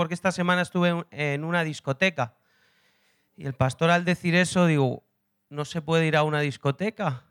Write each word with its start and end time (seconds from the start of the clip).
porque 0.00 0.14
esta 0.14 0.32
semana 0.32 0.62
estuve 0.62 1.04
en 1.10 1.44
una 1.44 1.62
discoteca. 1.62 2.34
Y 3.36 3.44
el 3.44 3.52
pastor 3.52 3.90
al 3.90 4.06
decir 4.06 4.34
eso, 4.34 4.64
digo, 4.64 5.04
¿no 5.50 5.66
se 5.66 5.82
puede 5.82 6.06
ir 6.06 6.16
a 6.16 6.22
una 6.22 6.40
discoteca? 6.40 7.24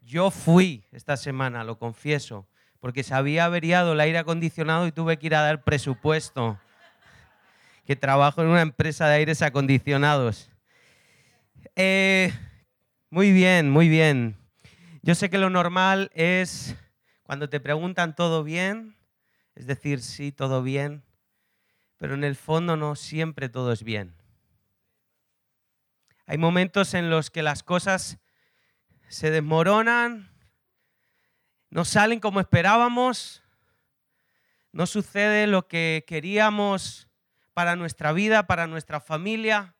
Yo 0.00 0.30
fui 0.30 0.86
esta 0.90 1.18
semana, 1.18 1.62
lo 1.62 1.78
confieso, 1.78 2.48
porque 2.80 3.02
se 3.02 3.12
había 3.12 3.44
averiado 3.44 3.92
el 3.92 4.00
aire 4.00 4.16
acondicionado 4.16 4.86
y 4.86 4.92
tuve 4.92 5.18
que 5.18 5.26
ir 5.26 5.34
a 5.34 5.42
dar 5.42 5.64
presupuesto, 5.64 6.58
que 7.84 7.94
trabajo 7.94 8.40
en 8.40 8.48
una 8.48 8.62
empresa 8.62 9.06
de 9.06 9.16
aires 9.16 9.42
acondicionados. 9.42 10.50
Eh, 11.76 12.32
muy 13.10 13.32
bien, 13.32 13.68
muy 13.68 13.90
bien. 13.90 14.38
Yo 15.02 15.14
sé 15.14 15.28
que 15.28 15.36
lo 15.36 15.50
normal 15.50 16.10
es 16.14 16.74
cuando 17.22 17.50
te 17.50 17.60
preguntan 17.60 18.16
todo 18.16 18.44
bien, 18.44 18.96
es 19.54 19.66
decir, 19.66 20.00
sí, 20.00 20.32
todo 20.32 20.62
bien, 20.62 21.02
pero 22.04 22.16
en 22.16 22.24
el 22.24 22.36
fondo 22.36 22.76
no 22.76 22.96
siempre 22.96 23.48
todo 23.48 23.72
es 23.72 23.82
bien. 23.82 24.14
Hay 26.26 26.36
momentos 26.36 26.92
en 26.92 27.08
los 27.08 27.30
que 27.30 27.42
las 27.42 27.62
cosas 27.62 28.18
se 29.08 29.30
desmoronan, 29.30 30.30
no 31.70 31.86
salen 31.86 32.20
como 32.20 32.40
esperábamos, 32.40 33.42
no 34.70 34.84
sucede 34.84 35.46
lo 35.46 35.66
que 35.66 36.04
queríamos 36.06 37.08
para 37.54 37.74
nuestra 37.74 38.12
vida, 38.12 38.46
para 38.46 38.66
nuestra 38.66 39.00
familia, 39.00 39.74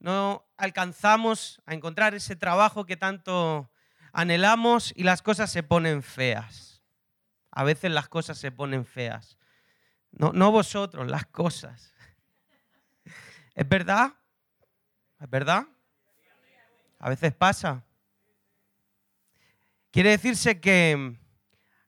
no 0.00 0.46
alcanzamos 0.58 1.62
a 1.64 1.72
encontrar 1.72 2.14
ese 2.14 2.36
trabajo 2.36 2.84
que 2.84 2.98
tanto 2.98 3.70
anhelamos 4.12 4.92
y 4.94 5.04
las 5.04 5.22
cosas 5.22 5.50
se 5.50 5.62
ponen 5.62 6.02
feas. 6.02 6.82
A 7.50 7.64
veces 7.64 7.90
las 7.90 8.10
cosas 8.10 8.36
se 8.36 8.52
ponen 8.52 8.84
feas. 8.84 9.38
No, 10.12 10.32
no 10.32 10.50
vosotros, 10.50 11.08
las 11.08 11.26
cosas. 11.26 11.94
¿Es 13.54 13.68
verdad? 13.68 14.12
¿Es 15.20 15.28
verdad? 15.28 15.66
A 16.98 17.08
veces 17.08 17.32
pasa. 17.32 17.84
Quiere 19.90 20.10
decirse 20.10 20.60
que 20.60 21.18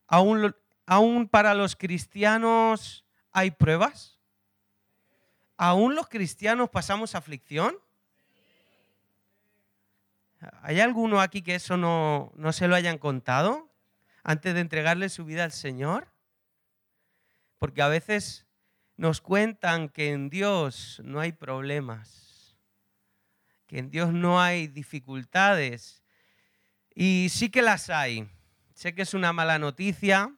aún, 0.07 0.55
aún 0.85 1.27
para 1.27 1.53
los 1.53 1.75
cristianos 1.75 3.05
hay 3.31 3.51
pruebas. 3.51 4.19
¿Aún 5.57 5.95
los 5.95 6.07
cristianos 6.07 6.69
pasamos 6.69 7.15
aflicción? 7.15 7.75
¿Hay 10.61 10.79
alguno 10.79 11.21
aquí 11.21 11.41
que 11.41 11.55
eso 11.55 11.77
no, 11.77 12.31
no 12.35 12.51
se 12.51 12.67
lo 12.67 12.75
hayan 12.75 12.97
contado 12.97 13.69
antes 14.23 14.53
de 14.53 14.59
entregarle 14.59 15.09
su 15.09 15.25
vida 15.25 15.43
al 15.43 15.51
Señor? 15.51 16.12
Porque 17.63 17.81
a 17.81 17.87
veces 17.87 18.45
nos 18.97 19.21
cuentan 19.21 19.87
que 19.87 20.11
en 20.11 20.29
Dios 20.29 21.01
no 21.05 21.21
hay 21.21 21.31
problemas, 21.31 22.57
que 23.67 23.79
en 23.79 23.89
Dios 23.89 24.11
no 24.11 24.41
hay 24.41 24.67
dificultades. 24.67 26.03
Y 26.93 27.27
sí 27.29 27.49
que 27.49 27.61
las 27.61 27.89
hay. 27.89 28.29
Sé 28.73 28.93
que 28.93 29.03
es 29.03 29.13
una 29.13 29.31
mala 29.31 29.59
noticia. 29.59 30.35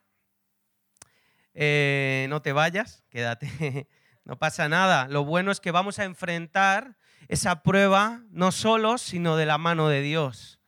Eh, 1.56 2.28
no 2.30 2.44
te 2.44 2.54
vayas, 2.54 3.04
quédate. 3.10 3.88
no 4.24 4.38
pasa 4.38 4.70
nada. 4.70 5.08
Lo 5.08 5.26
bueno 5.26 5.52
es 5.52 5.60
que 5.60 5.72
vamos 5.72 5.98
a 5.98 6.04
enfrentar 6.04 6.96
esa 7.28 7.64
prueba 7.64 8.22
no 8.30 8.52
solo, 8.52 9.00
sino 9.00 9.36
de 9.36 9.48
la 9.48 9.58
mano 9.58 9.90
de 9.90 10.04
Dios. 10.04 10.60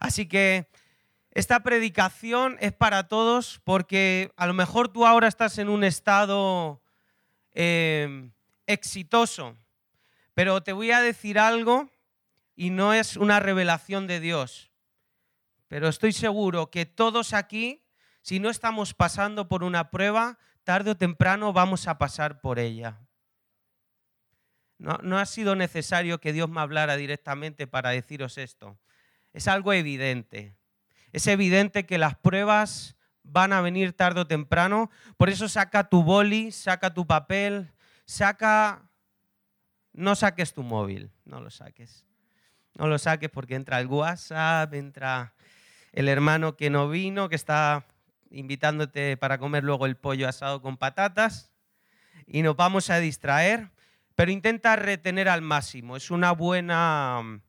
Así 0.00 0.26
que 0.26 0.68
esta 1.32 1.60
predicación 1.60 2.58
es 2.60 2.72
para 2.72 3.08
todos 3.08 3.60
porque 3.64 4.32
a 4.36 4.46
lo 4.46 4.52
mejor 4.52 4.88
tú 4.88 5.06
ahora 5.06 5.28
estás 5.28 5.56
en 5.56 5.70
un 5.70 5.82
estado 5.82 6.82
eh, 7.52 8.30
exitoso, 8.66 9.56
pero 10.34 10.62
te 10.62 10.72
voy 10.72 10.90
a 10.90 11.00
decir 11.00 11.38
algo 11.38 11.90
y 12.54 12.68
no 12.68 12.92
es 12.92 13.16
una 13.16 13.40
revelación 13.40 14.06
de 14.06 14.20
Dios, 14.20 14.70
pero 15.68 15.88
estoy 15.88 16.12
seguro 16.12 16.70
que 16.70 16.84
todos 16.84 17.32
aquí, 17.32 17.82
si 18.20 18.38
no 18.38 18.50
estamos 18.50 18.92
pasando 18.92 19.48
por 19.48 19.64
una 19.64 19.90
prueba, 19.90 20.38
tarde 20.64 20.90
o 20.90 20.96
temprano 20.98 21.54
vamos 21.54 21.88
a 21.88 21.96
pasar 21.96 22.42
por 22.42 22.58
ella. 22.58 23.00
No, 24.76 25.16
ha 25.16 25.26
sido 25.26 25.54
necesario 25.54 26.20
que 26.20 26.32
Dios 26.32 26.50
me 26.50 26.60
hablara 26.60 26.96
directamente 26.96 27.66
para 27.66 27.90
deciros 27.90 28.36
esto. 28.36 28.78
Es 29.32 29.48
algo 29.48 29.72
evidente. 29.72 30.56
Es 31.12 31.26
evidente 31.26 31.86
que 31.86 31.98
las 31.98 32.16
pruebas 32.16 32.96
van 33.22 33.52
a 33.52 33.60
venir 33.60 33.92
tarde 33.92 34.20
o 34.20 34.26
temprano. 34.26 34.90
Por 35.16 35.30
eso 35.30 35.48
saca 35.48 35.88
tu 35.88 36.02
boli, 36.02 36.52
saca 36.52 36.94
tu 36.94 37.06
papel, 37.06 37.70
saca... 38.04 38.88
No 39.92 40.14
saques 40.14 40.54
tu 40.54 40.62
móvil, 40.62 41.10
no 41.26 41.40
lo 41.40 41.50
saques. 41.50 42.06
No 42.74 42.86
lo 42.86 42.98
saques 42.98 43.28
porque 43.28 43.54
entra 43.54 43.78
el 43.78 43.86
WhatsApp, 43.86 44.72
entra 44.72 45.34
el 45.92 46.08
hermano 46.08 46.56
que 46.56 46.70
no 46.70 46.88
vino, 46.88 47.28
que 47.28 47.36
está 47.36 47.84
invitándote 48.30 49.18
para 49.18 49.36
comer 49.36 49.64
luego 49.64 49.84
el 49.84 49.96
pollo 49.96 50.26
asado 50.26 50.62
con 50.62 50.78
patatas 50.78 51.52
y 52.26 52.40
nos 52.40 52.56
vamos 52.56 52.88
a 52.88 52.98
distraer 52.98 53.70
pero 54.14 54.30
intenta 54.30 54.76
retener 54.76 55.28
al 55.28 55.42
máximo. 55.42 55.96
Es 55.96 56.10
una 56.10 56.32
buena 56.32 57.40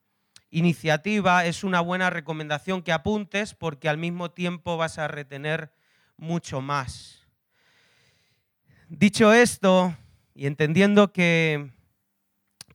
iniciativa, 0.54 1.46
es 1.46 1.64
una 1.64 1.82
buena 1.82 2.10
recomendación 2.12 2.84
que 2.84 2.92
apuntes 2.92 3.56
porque 3.56 3.90
al 3.90 3.98
mismo 3.98 4.32
tiempo 4.32 4.78
vas 4.78 5.00
a 5.00 5.08
retener 5.08 5.74
mucho 6.16 6.62
más. 6.62 7.26
Dicho 8.88 9.34
esto, 9.34 9.96
y 10.36 10.46
entendiendo 10.46 11.12
que 11.12 11.72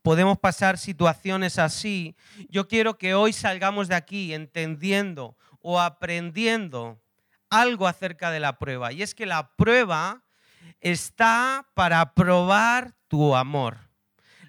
podemos 0.02 0.38
pasar 0.38 0.76
situaciones 0.76 1.58
así, 1.58 2.16
yo 2.48 2.66
quiero 2.66 2.98
que 2.98 3.14
hoy 3.14 3.32
salgamos 3.32 3.86
de 3.86 3.94
aquí 3.94 4.34
entendiendo 4.34 5.36
o 5.60 5.80
aprendiendo 5.80 7.00
algo 7.48 7.86
acerca 7.86 8.32
de 8.32 8.40
la 8.40 8.58
prueba. 8.58 8.92
Y 8.92 9.02
es 9.02 9.14
que 9.14 9.26
la 9.26 9.54
prueba 9.54 10.24
está 10.80 11.66
para 11.74 12.14
probar 12.14 12.94
tu 13.06 13.36
amor. 13.36 13.87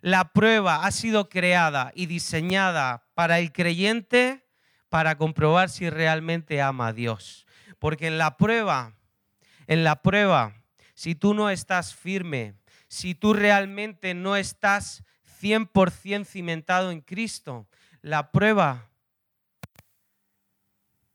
La 0.01 0.31
prueba 0.31 0.85
ha 0.85 0.91
sido 0.91 1.29
creada 1.29 1.91
y 1.95 2.05
diseñada 2.05 3.03
para 3.13 3.39
el 3.39 3.51
creyente 3.51 4.45
para 4.89 5.17
comprobar 5.17 5.69
si 5.69 5.89
realmente 5.89 6.61
ama 6.61 6.87
a 6.87 6.93
Dios. 6.93 7.45
Porque 7.79 8.07
en 8.07 8.17
la 8.17 8.37
prueba, 8.37 8.93
en 9.67 9.83
la 9.83 10.01
prueba, 10.01 10.53
si 10.93 11.15
tú 11.15 11.33
no 11.33 11.49
estás 11.49 11.95
firme, 11.95 12.55
si 12.87 13.15
tú 13.15 13.33
realmente 13.33 14.13
no 14.13 14.35
estás 14.35 15.03
100% 15.41 16.25
cimentado 16.25 16.91
en 16.91 17.01
Cristo, 17.01 17.67
la 18.01 18.31
prueba 18.31 18.89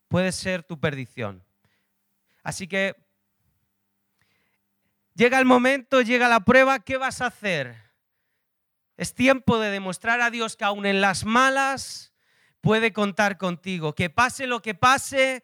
puede 0.09 0.33
ser 0.33 0.63
tu 0.63 0.79
perdición. 0.79 1.43
Así 2.43 2.69
que 2.69 3.05
Llega 5.15 5.39
el 5.39 5.45
momento, 5.45 6.03
llega 6.03 6.29
la 6.29 6.41
prueba, 6.41 6.81
¿qué 6.81 6.97
vas 6.97 7.21
a 7.21 7.27
hacer? 7.27 7.84
Es 8.97 9.15
tiempo 9.15 9.59
de 9.59 9.71
demostrar 9.71 10.21
a 10.21 10.31
Dios 10.31 10.57
que 10.57 10.65
aún 10.65 10.87
en 10.87 11.01
las 11.01 11.25
malas 11.25 12.13
puede 12.61 12.93
contar 12.93 13.37
contigo, 13.37 13.95
que 13.95 14.09
pase 14.09 14.47
lo 14.47 14.63
que 14.63 14.75
pase, 14.75 15.43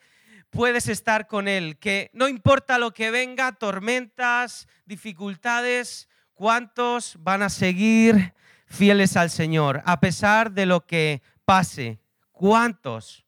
puedes 0.51 0.89
estar 0.89 1.27
con 1.27 1.49
Él, 1.49 1.79
que 1.79 2.11
no 2.13 2.29
importa 2.29 2.79
lo 2.79 2.93
que 2.93 3.11
venga, 3.11 3.53
tormentas, 3.53 4.69
dificultades, 4.87 6.09
¿cuántos 6.35 7.17
van 7.21 7.43
a 7.43 7.51
seguir 7.51 8.35
fieles 8.67 9.17
al 9.17 9.31
Señor 9.31 9.83
a 9.85 10.01
pesar 10.01 10.53
de 10.53 10.67
lo 10.67 10.87
que 10.87 11.21
pase? 11.45 12.01
¿Cuántos? 12.33 13.27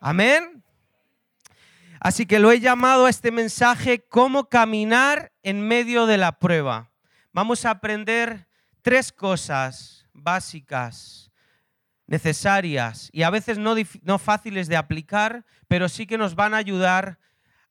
Amén. 0.00 0.62
Así 2.00 2.26
que 2.26 2.38
lo 2.38 2.50
he 2.50 2.60
llamado 2.60 3.06
a 3.06 3.10
este 3.10 3.30
mensaje 3.30 4.04
cómo 4.08 4.48
caminar 4.48 5.32
en 5.42 5.60
medio 5.60 6.06
de 6.06 6.18
la 6.18 6.38
prueba. 6.38 6.90
Vamos 7.32 7.64
a 7.64 7.70
aprender 7.70 8.49
tres 8.82 9.12
cosas 9.12 10.06
básicas, 10.12 11.30
necesarias 12.06 13.08
y 13.12 13.22
a 13.22 13.30
veces 13.30 13.58
no, 13.58 13.74
no 14.02 14.18
fáciles 14.18 14.68
de 14.68 14.76
aplicar, 14.76 15.44
pero 15.68 15.88
sí 15.88 16.06
que 16.06 16.18
nos 16.18 16.34
van 16.34 16.54
a 16.54 16.58
ayudar 16.58 17.18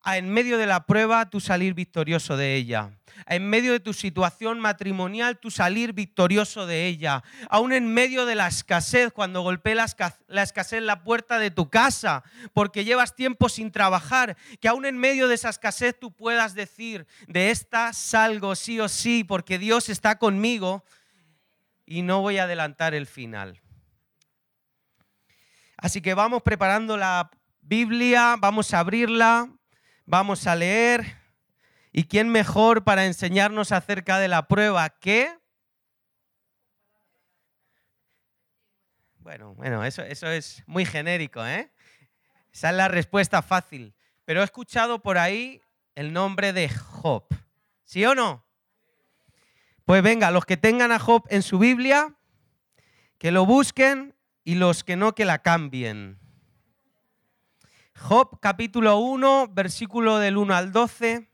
a 0.01 0.17
en 0.17 0.29
medio 0.29 0.57
de 0.57 0.65
la 0.65 0.85
prueba 0.85 1.29
tú 1.29 1.41
salir 1.41 1.73
victorioso 1.73 2.37
de 2.37 2.55
ella 2.55 2.91
en 3.27 3.49
medio 3.49 3.71
de 3.71 3.79
tu 3.79 3.93
situación 3.93 4.59
matrimonial, 4.59 5.39
tú 5.39 5.51
salir 5.51 5.93
victorioso 5.93 6.65
de 6.65 6.87
ella. 6.87 7.23
Aún 7.49 7.73
en 7.73 7.91
medio 7.93 8.25
de 8.25 8.35
la 8.35 8.47
escasez, 8.47 9.11
cuando 9.11 9.41
golpee 9.41 9.75
la, 9.75 9.85
escasez 9.85 10.79
en 10.79 10.85
la 10.85 11.03
puerta 11.03 11.39
de 11.39 11.51
tu 11.51 11.69
casa, 11.69 12.23
porque 12.53 12.85
llevas 12.85 13.15
tiempo 13.15 13.49
sin 13.49 13.71
trabajar, 13.71 14.37
que 14.59 14.67
aún 14.67 14.85
en 14.85 14.97
medio 14.97 15.27
de 15.27 15.35
esa 15.35 15.49
escasez 15.49 15.97
tú 15.99 16.11
puedas 16.11 16.55
decir, 16.55 17.07
de 17.27 17.51
esta 17.51 17.93
salgo 17.93 18.55
sí 18.55 18.79
o 18.79 18.87
sí, 18.87 19.23
porque 19.23 19.57
Dios 19.57 19.89
está 19.89 20.17
conmigo 20.17 20.83
y 21.89 22.03
no 22.03 22.21
voy 22.21 22.37
a 22.37 22.43
adelantar 22.43 22.93
el 22.93 23.07
final. 23.07 23.59
Así 25.75 26.01
que 26.01 26.13
vamos 26.13 26.43
preparando 26.43 26.95
la 26.95 27.31
Biblia, 27.61 28.35
vamos 28.37 28.73
a 28.73 28.79
abrirla, 28.79 29.49
vamos 30.05 30.45
a 30.47 30.55
leer 30.55 31.19
¿Y 31.91 32.03
quién 32.03 32.29
mejor 32.29 32.83
para 32.83 33.05
enseñarnos 33.05 33.71
acerca 33.71 34.19
de 34.19 34.27
la 34.27 34.47
prueba 34.47 34.87
que... 34.89 35.35
Bueno, 39.17 39.55
bueno, 39.55 39.83
eso, 39.83 40.03
eso 40.03 40.27
es 40.27 40.63
muy 40.65 40.85
genérico, 40.85 41.45
¿eh? 41.45 41.71
Esa 42.53 42.69
es 42.69 42.75
la 42.75 42.87
respuesta 42.87 43.41
fácil. 43.41 43.95
Pero 44.25 44.41
he 44.41 44.43
escuchado 44.43 45.01
por 45.01 45.17
ahí 45.17 45.61
el 45.95 46.13
nombre 46.13 46.53
de 46.53 46.69
Job. 46.69 47.25
¿Sí 47.83 48.05
o 48.05 48.13
no? 48.13 48.45
Pues 49.89 50.03
venga, 50.03 50.29
los 50.29 50.45
que 50.45 50.55
tengan 50.55 50.91
a 50.91 50.99
Job 50.99 51.25
en 51.31 51.41
su 51.41 51.57
Biblia, 51.57 52.13
que 53.17 53.31
lo 53.31 53.47
busquen 53.47 54.13
y 54.43 54.53
los 54.53 54.83
que 54.83 54.95
no, 54.95 55.15
que 55.15 55.25
la 55.25 55.41
cambien. 55.41 56.19
Job 57.95 58.39
capítulo 58.39 58.99
1, 58.99 59.47
versículo 59.51 60.19
del 60.19 60.37
1 60.37 60.53
al 60.53 60.71
12. 60.71 61.27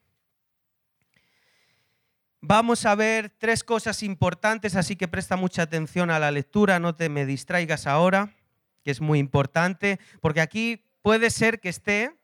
Vamos 2.39 2.85
a 2.85 2.95
ver 2.95 3.29
tres 3.29 3.61
cosas 3.65 4.01
importantes, 4.03 4.77
así 4.77 4.95
que 4.95 5.09
presta 5.09 5.35
mucha 5.35 5.63
atención 5.63 6.09
a 6.09 6.17
la 6.17 6.31
lectura, 6.31 6.79
no 6.79 6.95
te 6.95 7.09
me 7.09 7.25
distraigas 7.25 7.87
ahora, 7.87 8.37
que 8.85 8.91
es 8.91 9.01
muy 9.01 9.19
importante, 9.19 9.99
porque 10.21 10.39
aquí 10.39 10.85
puede 11.01 11.29
ser 11.29 11.59
que 11.59 11.67
esté 11.67 12.15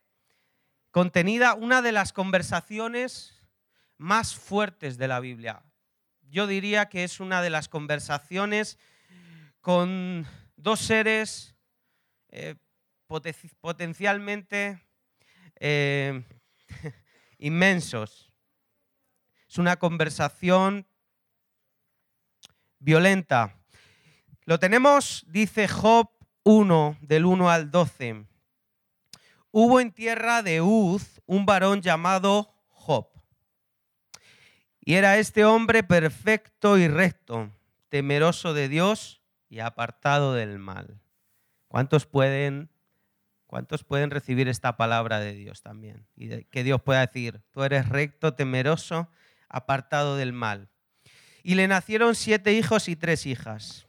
contenida 0.91 1.55
una 1.55 1.81
de 1.81 1.91
las 1.91 2.13
conversaciones 2.13 3.43
más 3.97 4.33
fuertes 4.33 4.97
de 4.97 5.09
la 5.09 5.19
Biblia. 5.19 5.65
Yo 6.31 6.47
diría 6.47 6.87
que 6.87 7.03
es 7.03 7.19
una 7.19 7.41
de 7.41 7.49
las 7.49 7.67
conversaciones 7.67 8.79
con 9.59 10.25
dos 10.55 10.79
seres 10.79 11.55
eh, 12.29 12.55
potencialmente 13.59 14.81
eh, 15.59 16.23
inmensos. 17.37 18.31
Es 19.49 19.57
una 19.57 19.75
conversación 19.75 20.87
violenta. 22.79 23.57
Lo 24.45 24.57
tenemos, 24.57 25.25
dice 25.27 25.67
Job 25.67 26.09
1, 26.43 26.97
del 27.01 27.25
1 27.25 27.49
al 27.51 27.71
12. 27.71 28.25
Hubo 29.51 29.81
en 29.81 29.91
tierra 29.91 30.43
de 30.43 30.61
Uz 30.61 31.21
un 31.25 31.45
varón 31.45 31.81
llamado 31.81 32.55
Job. 32.69 33.20
Y 34.91 34.95
era 34.95 35.17
este 35.17 35.45
hombre 35.45 35.83
perfecto 35.83 36.77
y 36.77 36.89
recto, 36.89 37.49
temeroso 37.87 38.53
de 38.53 38.67
Dios 38.67 39.21
y 39.47 39.59
apartado 39.59 40.33
del 40.33 40.59
mal. 40.59 40.99
¿Cuántos 41.69 42.05
pueden, 42.05 42.69
cuántos 43.47 43.85
pueden 43.85 44.11
recibir 44.11 44.49
esta 44.49 44.75
palabra 44.75 45.21
de 45.21 45.31
Dios 45.31 45.61
también? 45.61 46.05
Y 46.17 46.43
que 46.43 46.65
Dios 46.65 46.81
pueda 46.81 47.07
decir, 47.07 47.39
tú 47.51 47.63
eres 47.63 47.87
recto, 47.87 48.33
temeroso, 48.33 49.07
apartado 49.47 50.17
del 50.17 50.33
mal. 50.33 50.67
Y 51.41 51.55
le 51.55 51.69
nacieron 51.69 52.13
siete 52.13 52.51
hijos 52.51 52.89
y 52.89 52.97
tres 52.97 53.25
hijas. 53.25 53.87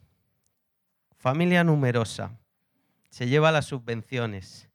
Familia 1.19 1.65
numerosa. 1.65 2.39
Se 3.11 3.27
lleva 3.27 3.51
las 3.51 3.67
subvenciones. 3.67 4.69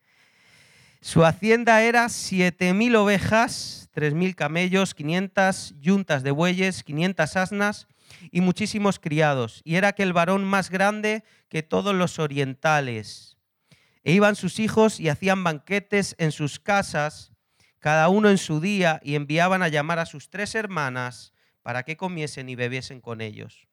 Su 1.07 1.23
hacienda 1.23 1.81
era 1.83 2.07
7.000 2.07 2.97
ovejas, 2.97 3.89
3.000 3.95 4.35
camellos, 4.35 4.93
500 4.93 5.75
yuntas 5.79 6.21
de 6.21 6.31
bueyes, 6.31 6.83
500 6.83 7.37
asnas 7.37 7.87
y 8.29 8.41
muchísimos 8.41 8.99
criados. 8.99 9.61
Y 9.63 9.75
era 9.75 9.87
aquel 9.87 10.11
varón 10.11 10.43
más 10.43 10.69
grande 10.69 11.23
que 11.47 11.63
todos 11.63 11.95
los 11.95 12.19
orientales. 12.19 13.37
E 14.03 14.11
iban 14.11 14.35
sus 14.35 14.59
hijos 14.59 14.99
y 14.99 15.07
hacían 15.07 15.45
banquetes 15.45 16.13
en 16.17 16.33
sus 16.33 16.59
casas, 16.59 17.31
cada 17.79 18.09
uno 18.09 18.29
en 18.29 18.37
su 18.37 18.59
día, 18.59 18.99
y 19.01 19.15
enviaban 19.15 19.63
a 19.63 19.69
llamar 19.69 19.99
a 19.99 20.05
sus 20.05 20.29
tres 20.29 20.55
hermanas 20.55 21.31
para 21.61 21.83
que 21.83 21.95
comiesen 21.95 22.49
y 22.49 22.55
bebiesen 22.55 22.99
con 22.99 23.21
ellos. 23.21 23.69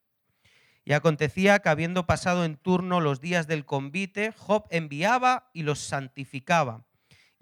Y 0.85 0.93
acontecía 0.93 1.59
que 1.59 1.69
habiendo 1.69 2.07
pasado 2.07 2.45
en 2.45 2.55
turno 2.55 3.01
los 3.01 3.21
días 3.21 3.49
del 3.49 3.65
convite, 3.65 4.33
Job 4.39 4.69
enviaba 4.71 5.51
y 5.53 5.65
los 5.65 5.81
santificaba 5.81 6.85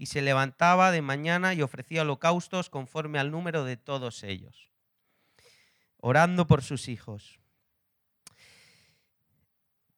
y 0.02 0.06
se 0.06 0.20
levantaba 0.20 0.90
de 0.90 1.00
mañana 1.00 1.54
y 1.54 1.62
ofrecía 1.62 2.02
holocaustos 2.02 2.70
conforme 2.70 3.20
al 3.20 3.30
número 3.30 3.62
de 3.62 3.76
todos 3.76 4.24
ellos, 4.24 4.72
orando 5.98 6.48
por 6.48 6.64
sus 6.64 6.88
hijos. 6.88 7.38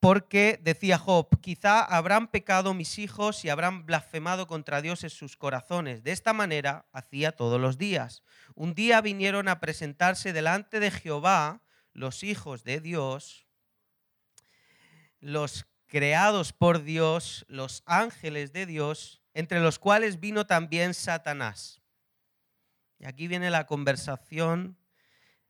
Porque, 0.00 0.60
decía 0.62 0.98
Job, 0.98 1.40
quizá 1.40 1.82
habrán 1.82 2.28
pecado 2.28 2.74
mis 2.74 2.98
hijos 2.98 3.46
y 3.46 3.48
habrán 3.48 3.86
blasfemado 3.86 4.46
contra 4.46 4.82
Dios 4.82 5.04
en 5.04 5.08
sus 5.08 5.38
corazones. 5.38 6.04
De 6.04 6.12
esta 6.12 6.34
manera 6.34 6.84
hacía 6.92 7.32
todos 7.32 7.58
los 7.58 7.78
días. 7.78 8.22
Un 8.54 8.74
día 8.74 9.00
vinieron 9.00 9.48
a 9.48 9.58
presentarse 9.58 10.34
delante 10.34 10.80
de 10.80 10.90
Jehová 10.90 11.62
los 11.94 12.22
hijos 12.24 12.62
de 12.62 12.82
Dios, 12.82 13.46
los 15.20 15.64
creados 15.86 16.52
por 16.52 16.82
Dios, 16.82 17.46
los 17.48 17.82
ángeles 17.86 18.52
de 18.52 18.66
Dios, 18.66 19.23
entre 19.34 19.60
los 19.60 19.78
cuales 19.78 20.20
vino 20.20 20.46
también 20.46 20.94
Satanás. 20.94 21.82
Y 22.98 23.06
aquí 23.06 23.28
viene 23.28 23.50
la 23.50 23.66
conversación 23.66 24.78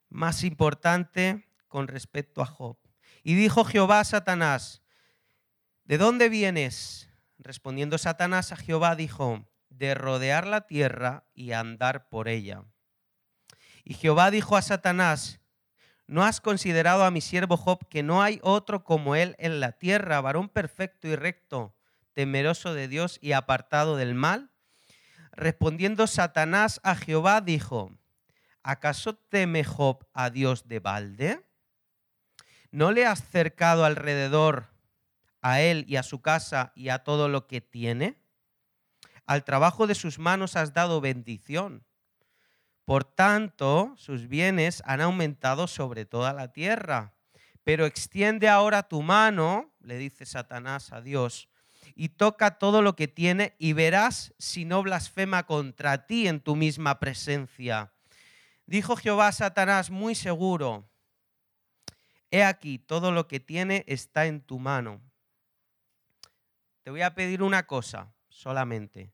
más 0.09 0.43
importante 0.43 1.47
con 1.69 1.87
respecto 1.87 2.43
a 2.43 2.47
Job. 2.47 2.79
Y 3.23 3.35
dijo 3.35 3.65
Jehová 3.65 4.01
a 4.01 4.05
Satanás, 4.05 4.83
¿de 5.85 5.99
dónde 5.99 6.29
vienes? 6.29 7.11
Respondiendo 7.39 7.99
Satanás 7.99 8.53
a 8.53 8.57
Jehová 8.57 8.97
dijo, 8.97 9.47
de 9.69 9.95
rodear 9.95 10.47
la 10.47 10.67
tierra 10.67 11.25
y 11.35 11.53
andar 11.53 12.09
por 12.09 12.29
ella. 12.29 12.65
Y 13.83 13.95
Jehová 13.95 14.31
dijo 14.31 14.57
a 14.57 14.63
Satanás, 14.63 15.41
¿no 16.07 16.25
has 16.25 16.41
considerado 16.41 17.05
a 17.05 17.11
mi 17.11 17.21
siervo 17.21 17.57
Job 17.57 17.87
que 17.89 18.03
no 18.03 18.23
hay 18.23 18.41
otro 18.43 18.85
como 18.85 19.15
él 19.15 19.35
en 19.39 19.61
la 19.61 19.73
tierra, 19.73 20.21
varón 20.21 20.49
perfecto 20.49 21.09
y 21.09 21.17
recto? 21.17 21.74
Temeroso 22.15 22.73
de 22.75 22.89
Dios 22.89 23.19
y 23.21 23.33
apartado 23.33 23.97
del 23.97 24.15
mal? 24.15 24.51
Respondiendo 25.33 26.07
Satanás 26.07 26.81
a 26.85 26.95
Jehová, 26.95 27.41
dijo, 27.41 27.93
¿acaso 28.63 29.15
teme 29.15 29.65
Job 29.65 30.07
a 30.13 30.31
Dios 30.31 30.69
de 30.69 30.79
balde? 30.79 31.45
¿No 32.71 32.93
le 32.93 33.07
has 33.07 33.23
cercado 33.29 33.85
alrededor 33.85 34.69
a 35.43 35.61
él 35.61 35.85
y 35.89 35.97
a 35.97 36.03
su 36.03 36.23
casa 36.23 36.73
y 36.75 36.89
a 36.89 37.01
todo 37.01 37.29
lo 37.29 37.47
que 37.47 37.61
tiene? 37.61 38.17
Al 39.27 39.45
trabajo 39.45 39.87
de 39.87 39.95
sus 39.95 40.19
manos 40.19 40.57
has 40.57 40.73
dado 40.73 41.01
bendición. 41.01 41.85
Por 42.85 43.05
tanto, 43.05 43.95
sus 43.97 44.29
bienes 44.29 44.83
han 44.87 45.01
aumentado 45.01 45.67
sobre 45.67 46.05
toda 46.05 46.33
la 46.33 46.53
tierra. 46.53 47.15
Pero 47.65 47.87
extiende 47.87 48.49
ahora 48.49 48.89
tu 48.89 49.01
mano, 49.01 49.73
le 49.81 49.97
dice 49.97 50.27
Satanás 50.27 50.93
a 50.93 51.01
Dios, 51.01 51.49
y 51.95 52.11
toca 52.11 52.59
todo 52.59 52.83
lo 52.83 52.97
que 52.97 53.09
tiene 53.09 53.55
y 53.59 53.73
verás 53.73 54.35
si 54.39 54.65
no 54.65 54.83
blasfema 54.83 55.47
contra 55.47 56.07
ti 56.07 56.29
en 56.29 56.41
tu 56.41 56.57
misma 56.57 56.99
presencia. 57.01 57.93
Dijo 58.67 58.97
Jehová 58.97 59.29
a 59.29 59.33
Satanás 59.33 59.91
muy 59.91 60.15
seguro, 60.15 60.89
he 62.31 62.43
aquí, 62.43 62.79
todo 62.79 63.13
lo 63.13 63.29
que 63.29 63.41
tiene 63.41 63.85
está 63.87 64.27
en 64.27 64.41
tu 64.41 64.59
mano. 64.59 65.01
Te 66.83 66.91
voy 66.91 67.03
a 67.03 67.15
pedir 67.15 67.43
una 67.43 67.67
cosa 67.67 68.13
solamente. 68.29 69.13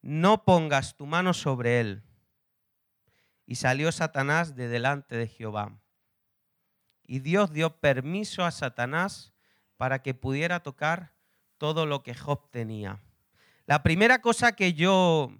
No 0.00 0.44
pongas 0.44 0.96
tu 0.96 1.06
mano 1.06 1.34
sobre 1.34 1.80
él. 1.80 2.02
Y 3.46 3.56
salió 3.56 3.92
Satanás 3.92 4.56
de 4.56 4.68
delante 4.68 5.16
de 5.16 5.28
Jehová. 5.28 5.78
Y 7.06 7.18
Dios 7.18 7.52
dio 7.52 7.78
permiso 7.78 8.44
a 8.44 8.50
Satanás 8.50 9.33
para 9.84 10.00
que 10.00 10.14
pudiera 10.14 10.60
tocar 10.60 11.12
todo 11.58 11.84
lo 11.84 12.02
que 12.02 12.14
Job 12.14 12.48
tenía. 12.50 13.02
La 13.66 13.82
primera 13.82 14.22
cosa 14.22 14.52
que 14.52 14.72
yo 14.72 15.30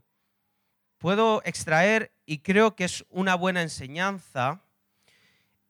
puedo 0.99 1.41
extraer 1.47 2.13
y 2.27 2.41
creo 2.41 2.77
que 2.77 2.85
es 2.85 3.07
una 3.09 3.37
buena 3.37 3.63
enseñanza 3.63 4.61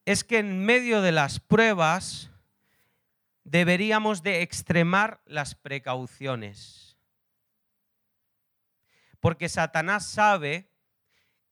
es 0.05 0.25
que 0.25 0.39
en 0.39 0.65
medio 0.65 1.03
de 1.03 1.13
las 1.13 1.39
pruebas 1.39 2.33
deberíamos 3.45 4.25
de 4.25 4.43
extremar 4.43 5.21
las 5.25 5.55
precauciones. 5.55 6.97
Porque 9.21 9.49
Satanás 9.49 10.05
sabe 10.05 10.69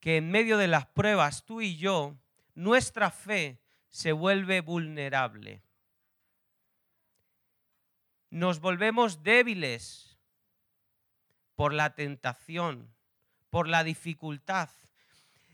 que 0.00 0.16
en 0.16 0.28
medio 0.28 0.58
de 0.58 0.66
las 0.66 0.86
pruebas 0.86 1.44
tú 1.44 1.60
y 1.60 1.76
yo, 1.76 2.16
nuestra 2.56 3.12
fe 3.12 3.60
se 3.90 4.10
vuelve 4.10 4.60
vulnerable 4.60 5.62
nos 8.32 8.60
volvemos 8.60 9.22
débiles 9.22 10.18
por 11.54 11.74
la 11.74 11.94
tentación, 11.94 12.90
por 13.50 13.68
la 13.68 13.84
dificultad. 13.84 14.70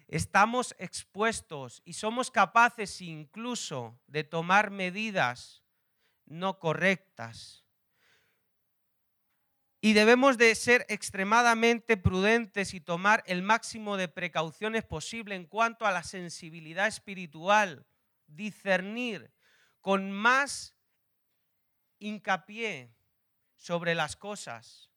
Estamos 0.06 0.76
expuestos 0.78 1.82
y 1.84 1.94
somos 1.94 2.30
capaces 2.30 3.00
incluso 3.00 4.00
de 4.06 4.22
tomar 4.22 4.70
medidas 4.70 5.64
no 6.24 6.60
correctas. 6.60 7.64
y 9.80 9.92
debemos 9.92 10.38
de 10.38 10.54
ser 10.56 10.84
extremadamente 10.88 11.96
prudentes 11.96 12.74
y 12.74 12.80
tomar 12.80 13.22
el 13.26 13.42
máximo 13.42 13.96
de 13.96 14.08
precauciones 14.08 14.84
posible 14.84 15.36
en 15.36 15.46
cuanto 15.46 15.86
a 15.86 15.92
la 15.92 16.02
sensibilidad 16.02 16.88
espiritual, 16.88 17.86
discernir 18.26 19.32
con 19.80 20.10
más 20.10 20.77
hincapié 21.98 22.94
sobre 23.56 23.94
las 23.94 24.16
cosas, 24.16 24.90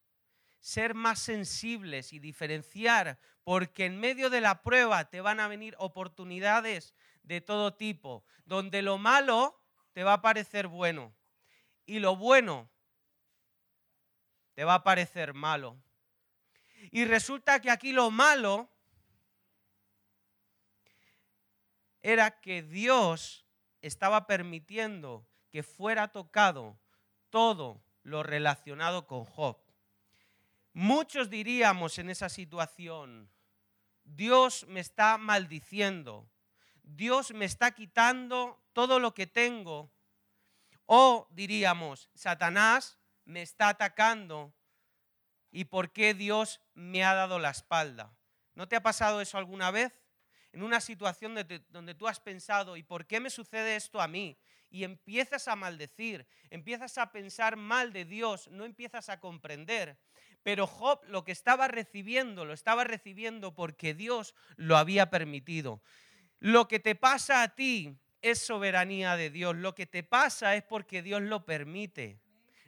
ser 0.60 0.94
más 0.94 1.20
sensibles 1.20 2.14
y 2.14 2.20
diferenciar, 2.20 3.20
porque 3.44 3.86
en 3.86 4.00
medio 4.00 4.30
de 4.30 4.42
la 4.42 4.62
prueba 4.62 5.10
te 5.10 5.22
van 5.22 5.40
a 5.40 5.48
venir 5.48 5.76
oportunidades 5.80 6.94
de 7.24 7.42
todo 7.42 7.74
tipo, 7.74 8.24
donde 8.46 8.82
lo 8.82 8.98
malo 8.98 9.60
te 9.94 10.04
va 10.04 10.14
a 10.14 10.22
parecer 10.22 10.68
bueno 10.68 11.14
y 11.86 12.00
lo 12.00 12.16
bueno 12.16 12.70
te 14.54 14.64
va 14.64 14.76
a 14.76 14.84
parecer 14.84 15.34
malo. 15.34 15.82
Y 16.92 17.06
resulta 17.06 17.60
que 17.62 17.72
aquí 17.72 17.92
lo 17.92 18.12
malo 18.12 18.70
era 22.02 22.40
que 22.42 22.64
Dios 22.64 23.46
estaba 23.82 24.28
permitiendo 24.28 25.28
que 25.50 25.64
fuera 25.64 26.08
tocado 26.12 26.80
todo 27.32 27.82
lo 28.04 28.22
relacionado 28.22 29.08
con 29.08 29.26
Job. 29.26 29.58
Muchos 30.74 31.30
diríamos 31.30 31.98
en 31.98 32.10
esa 32.10 32.30
situación, 32.30 33.30
Dios 34.04 34.66
me 34.68 34.80
está 34.80 35.18
maldiciendo, 35.18 36.30
Dios 36.84 37.34
me 37.34 37.46
está 37.46 37.72
quitando 37.72 38.62
todo 38.74 39.00
lo 39.00 39.14
que 39.14 39.28
tengo. 39.28 39.92
O 40.86 41.28
diríamos, 41.32 42.10
Satanás 42.14 42.98
me 43.26 43.42
está 43.42 43.70
atacando 43.70 44.54
y 45.52 45.66
por 45.66 45.92
qué 45.92 46.14
Dios 46.14 46.62
me 46.74 47.04
ha 47.04 47.14
dado 47.14 47.40
la 47.40 47.50
espalda. 47.50 48.16
¿No 48.56 48.68
te 48.68 48.76
ha 48.76 48.84
pasado 48.84 49.22
eso 49.22 49.38
alguna 49.38 49.72
vez? 49.72 49.94
En 50.52 50.64
una 50.64 50.82
situación 50.82 51.36
donde 51.70 51.96
tú 51.96 52.08
has 52.08 52.20
pensado, 52.20 52.76
¿y 52.76 52.84
por 52.84 53.06
qué 53.06 53.22
me 53.22 53.30
sucede 53.30 53.76
esto 53.76 54.02
a 54.02 54.08
mí? 54.08 54.38
Y 54.72 54.84
empiezas 54.86 55.48
a 55.48 55.56
maldecir, 55.56 56.26
empiezas 56.50 56.98
a 56.98 57.12
pensar 57.12 57.58
mal 57.58 57.94
de 57.94 58.06
Dios, 58.06 58.48
no 58.48 58.66
empiezas 58.66 59.10
a 59.10 59.20
comprender. 59.20 60.00
Pero 60.42 60.66
Job 60.66 61.02
lo 61.08 61.24
que 61.24 61.34
estaba 61.34 61.68
recibiendo, 61.68 62.46
lo 62.46 62.54
estaba 62.54 62.84
recibiendo 62.84 63.54
porque 63.54 63.94
Dios 63.94 64.34
lo 64.56 64.78
había 64.78 65.10
permitido. 65.12 65.84
Lo 66.40 66.68
que 66.68 66.80
te 66.80 66.96
pasa 66.96 67.44
a 67.44 67.54
ti 67.54 67.96
es 68.22 68.40
soberanía 68.40 69.16
de 69.16 69.30
Dios. 69.30 69.56
Lo 69.56 69.76
que 69.76 69.86
te 69.86 70.04
pasa 70.04 70.56
es 70.56 70.64
porque 70.64 71.02
Dios 71.02 71.22
lo 71.22 71.46
permite. 71.46 72.20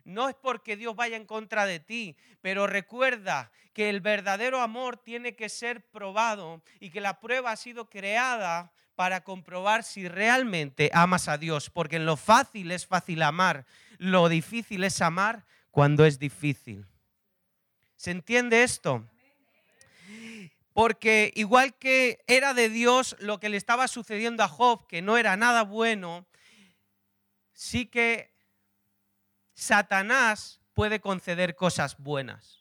No 0.04 0.28
es 0.28 0.36
porque 0.36 0.76
Dios 0.76 0.96
vaya 0.96 1.16
en 1.16 1.26
contra 1.26 1.66
de 1.66 1.80
ti, 1.80 2.18
pero 2.42 2.68
recuerda 2.68 3.52
que 3.74 3.90
el 3.90 4.02
verdadero 4.02 4.60
amor 4.60 4.98
tiene 4.98 5.36
que 5.36 5.48
ser 5.48 5.90
probado 5.90 6.62
y 6.80 6.90
que 6.90 7.00
la 7.00 7.20
prueba 7.22 7.52
ha 7.52 7.56
sido 7.56 7.90
creada 7.90 8.74
para 8.96 9.24
comprobar 9.24 9.84
si 9.84 10.08
realmente 10.08 10.90
amas 10.94 11.28
a 11.28 11.38
Dios, 11.38 11.70
porque 11.70 11.98
en 11.98 12.06
lo 12.06 12.18
fácil 12.18 12.72
es 12.72 12.86
fácil 12.86 13.22
amar, 13.22 13.66
lo 13.98 14.30
difícil 14.30 14.84
es 14.84 15.02
amar 15.02 15.46
cuando 15.72 16.06
es 16.06 16.20
difícil. 16.20 16.86
¿Se 17.96 18.12
entiende 18.12 18.64
esto? 18.64 19.08
Porque 20.74 21.32
igual 21.36 21.76
que 21.76 22.24
era 22.28 22.54
de 22.54 22.70
Dios 22.70 23.16
lo 23.20 23.40
que 23.40 23.50
le 23.50 23.58
estaba 23.58 23.88
sucediendo 23.88 24.44
a 24.44 24.48
Job, 24.48 24.88
que 24.88 25.02
no 25.02 25.18
era 25.18 25.38
nada 25.38 25.64
bueno, 25.64 26.26
sí 27.54 27.86
que 27.86 28.34
Satanás 29.54 30.62
puede 30.74 31.00
conceder 31.00 31.56
cosas 31.56 31.98
buenas. 31.98 32.60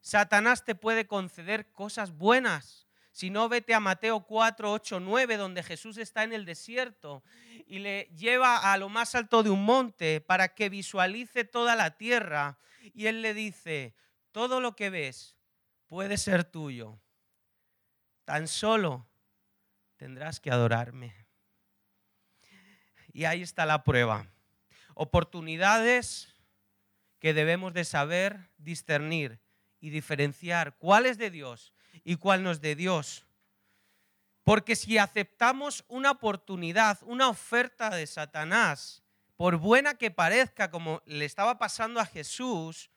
Satanás 0.00 0.64
te 0.64 0.74
puede 0.74 1.06
conceder 1.06 1.70
cosas 1.72 2.12
buenas. 2.12 2.83
Si 3.14 3.30
no, 3.30 3.48
vete 3.48 3.74
a 3.74 3.78
Mateo 3.78 4.26
4, 4.26 4.72
8, 4.72 4.98
9, 4.98 5.36
donde 5.36 5.62
Jesús 5.62 5.98
está 5.98 6.24
en 6.24 6.32
el 6.32 6.44
desierto 6.44 7.22
y 7.64 7.78
le 7.78 8.10
lleva 8.16 8.72
a 8.72 8.76
lo 8.76 8.88
más 8.88 9.14
alto 9.14 9.44
de 9.44 9.50
un 9.50 9.64
monte 9.64 10.20
para 10.20 10.52
que 10.56 10.68
visualice 10.68 11.44
toda 11.44 11.76
la 11.76 11.96
tierra. 11.96 12.58
Y 12.92 13.06
él 13.06 13.22
le 13.22 13.32
dice, 13.32 13.94
todo 14.32 14.60
lo 14.60 14.74
que 14.74 14.90
ves 14.90 15.36
puede 15.86 16.16
ser 16.16 16.42
tuyo. 16.42 16.98
Tan 18.24 18.48
solo 18.48 19.06
tendrás 19.96 20.40
que 20.40 20.50
adorarme. 20.50 21.14
Y 23.12 23.26
ahí 23.26 23.42
está 23.42 23.64
la 23.64 23.84
prueba. 23.84 24.26
Oportunidades 24.94 26.34
que 27.20 27.32
debemos 27.32 27.74
de 27.74 27.84
saber 27.84 28.50
discernir 28.58 29.38
y 29.78 29.90
diferenciar 29.90 30.76
cuál 30.78 31.06
es 31.06 31.16
de 31.16 31.30
Dios 31.30 31.73
y 32.02 32.16
cuál 32.16 32.42
no 32.42 32.50
es 32.50 32.60
de 32.60 32.74
Dios. 32.74 33.26
Porque 34.42 34.76
si 34.76 34.98
aceptamos 34.98 35.84
una 35.88 36.10
oportunidad, 36.10 36.98
una 37.02 37.28
oferta 37.28 37.90
de 37.90 38.06
Satanás, 38.06 39.02
por 39.36 39.56
buena 39.56 39.94
que 39.94 40.10
parezca, 40.10 40.70
como 40.70 41.02
le 41.06 41.24
estaba 41.24 41.58
pasando 41.58 42.00
a 42.00 42.06
Jesús, 42.06 42.90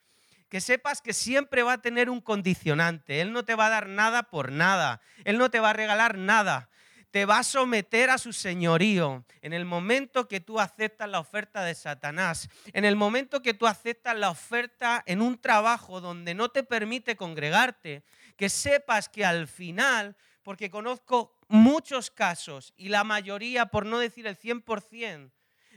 que 0.50 0.62
sepas 0.62 1.02
que 1.02 1.14
siempre 1.14 1.64
va 1.64 1.74
a 1.74 1.82
tener 1.82 2.10
un 2.10 2.22
condicionante. 2.22 3.22
Él 3.22 3.32
no 3.32 3.44
te 3.44 3.56
va 3.56 3.68
a 3.68 3.70
dar 3.70 3.88
nada 3.88 4.24
por 4.24 4.52
nada. 4.52 5.02
Él 5.26 5.38
no 5.38 5.50
te 5.50 5.60
va 5.60 5.72
a 5.72 5.74
regalar 5.74 6.18
nada. 6.18 6.70
Te 7.12 7.26
va 7.26 7.40
a 7.40 7.44
someter 7.44 8.10
a 8.10 8.18
su 8.18 8.34
señorío 8.34 9.26
en 9.42 9.54
el 9.54 9.66
momento 9.66 10.28
que 10.28 10.42
tú 10.42 10.60
aceptas 10.60 11.10
la 11.10 11.20
oferta 11.20 11.64
de 11.64 11.74
Satanás, 11.74 12.50
en 12.74 12.84
el 12.84 12.98
momento 12.98 13.42
que 13.42 13.54
tú 13.54 13.66
aceptas 13.66 14.16
la 14.18 14.30
oferta 14.30 15.04
en 15.06 15.22
un 15.22 15.40
trabajo 15.40 16.02
donde 16.02 16.34
no 16.34 16.50
te 16.50 16.64
permite 16.64 17.16
congregarte, 17.16 18.04
que 18.38 18.50
sepas 18.50 19.10
que 19.10 19.26
al 19.26 19.48
final, 19.48 20.16
porque 20.44 20.70
conozco 20.70 21.36
muchos 21.50 22.12
casos 22.12 22.74
y 22.78 22.90
la 22.90 23.04
mayoría, 23.04 23.66
por 23.66 23.86
no 23.86 24.00
decir 24.00 24.28
el 24.28 24.38
100%, 24.38 25.32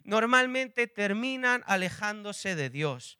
normalmente 0.04 0.86
terminan 0.86 1.64
alejándose 1.66 2.54
de 2.54 2.70
Dios. 2.70 3.18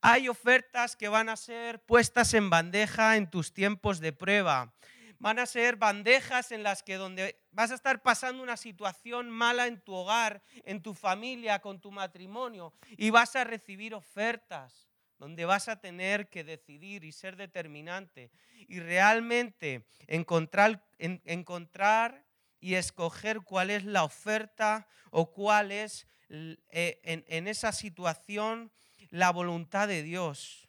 Hay 0.00 0.28
ofertas 0.28 0.96
que 0.96 1.08
van 1.08 1.28
a 1.28 1.36
ser 1.36 1.84
puestas 1.84 2.34
en 2.34 2.50
bandeja 2.50 3.16
en 3.16 3.30
tus 3.30 3.52
tiempos 3.52 4.00
de 4.00 4.12
prueba. 4.12 4.74
Van 5.18 5.40
a 5.40 5.46
ser 5.46 5.76
bandejas 5.76 6.52
en 6.52 6.62
las 6.62 6.84
que 6.84 6.94
donde 6.94 7.40
vas 7.50 7.72
a 7.72 7.74
estar 7.74 8.02
pasando 8.02 8.42
una 8.42 8.56
situación 8.56 9.28
mala 9.28 9.66
en 9.66 9.80
tu 9.80 9.92
hogar, 9.92 10.42
en 10.64 10.80
tu 10.80 10.94
familia, 10.94 11.58
con 11.58 11.80
tu 11.80 11.90
matrimonio, 11.90 12.72
y 12.96 13.10
vas 13.10 13.34
a 13.34 13.42
recibir 13.42 13.94
ofertas 13.94 14.87
donde 15.18 15.44
vas 15.44 15.68
a 15.68 15.80
tener 15.80 16.28
que 16.28 16.44
decidir 16.44 17.04
y 17.04 17.12
ser 17.12 17.36
determinante 17.36 18.30
y 18.68 18.80
realmente 18.80 19.86
encontrar, 20.06 20.84
encontrar 20.98 22.24
y 22.60 22.74
escoger 22.74 23.40
cuál 23.40 23.70
es 23.70 23.84
la 23.84 24.04
oferta 24.04 24.88
o 25.10 25.32
cuál 25.32 25.72
es 25.72 26.06
eh, 26.28 27.00
en, 27.02 27.24
en 27.28 27.48
esa 27.48 27.72
situación 27.72 28.72
la 29.10 29.30
voluntad 29.30 29.88
de 29.88 30.02
Dios. 30.02 30.68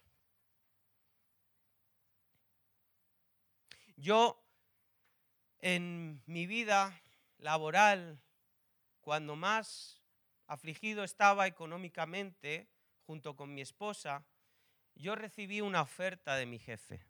Yo 3.96 4.42
en 5.60 6.22
mi 6.26 6.46
vida 6.46 7.02
laboral, 7.38 8.22
cuando 9.02 9.36
más 9.36 10.02
afligido 10.48 11.04
estaba 11.04 11.48
económicamente, 11.48 12.70
junto 13.06 13.36
con 13.36 13.54
mi 13.54 13.62
esposa, 13.62 14.26
yo 15.00 15.16
recibí 15.16 15.62
una 15.62 15.82
oferta 15.82 16.36
de 16.36 16.46
mi 16.46 16.60
jefe. 16.60 17.02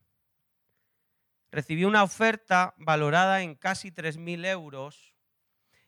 Recibí 1.52 1.84
una 1.86 2.04
oferta 2.04 2.76
valorada 2.78 3.42
en 3.42 3.56
casi 3.56 3.92
3.000 3.92 4.46
euros 4.46 5.16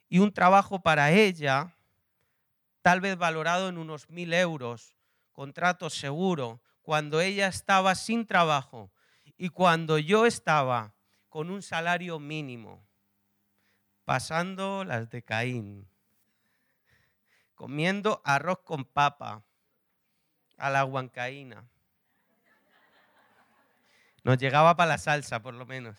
y 0.09 0.17
un 0.17 0.33
trabajo 0.33 0.81
para 0.81 1.11
ella, 1.11 1.75
tal 2.81 3.01
vez 3.01 3.17
valorado 3.17 3.69
en 3.69 3.77
unos 3.77 4.09
1.000 4.09 4.33
euros, 4.33 4.95
contrato 5.31 5.91
seguro, 5.91 6.63
cuando 6.81 7.21
ella 7.21 7.47
estaba 7.47 7.93
sin 7.93 8.25
trabajo 8.25 8.91
y 9.37 9.49
cuando 9.49 9.99
yo 9.99 10.25
estaba 10.25 10.95
con 11.29 11.51
un 11.51 11.61
salario 11.61 12.19
mínimo, 12.19 12.83
pasando 14.05 14.83
las 14.83 15.11
de 15.11 15.21
Caín, 15.21 15.87
comiendo 17.53 18.23
arroz 18.25 18.61
con 18.63 18.85
papa 18.85 19.43
a 20.57 20.69
la 20.71 20.83
huancaína. 20.83 21.69
Nos 24.23 24.37
llegaba 24.37 24.75
para 24.75 24.89
la 24.89 24.97
salsa, 24.97 25.41
por 25.41 25.53
lo 25.53 25.65
menos. 25.65 25.97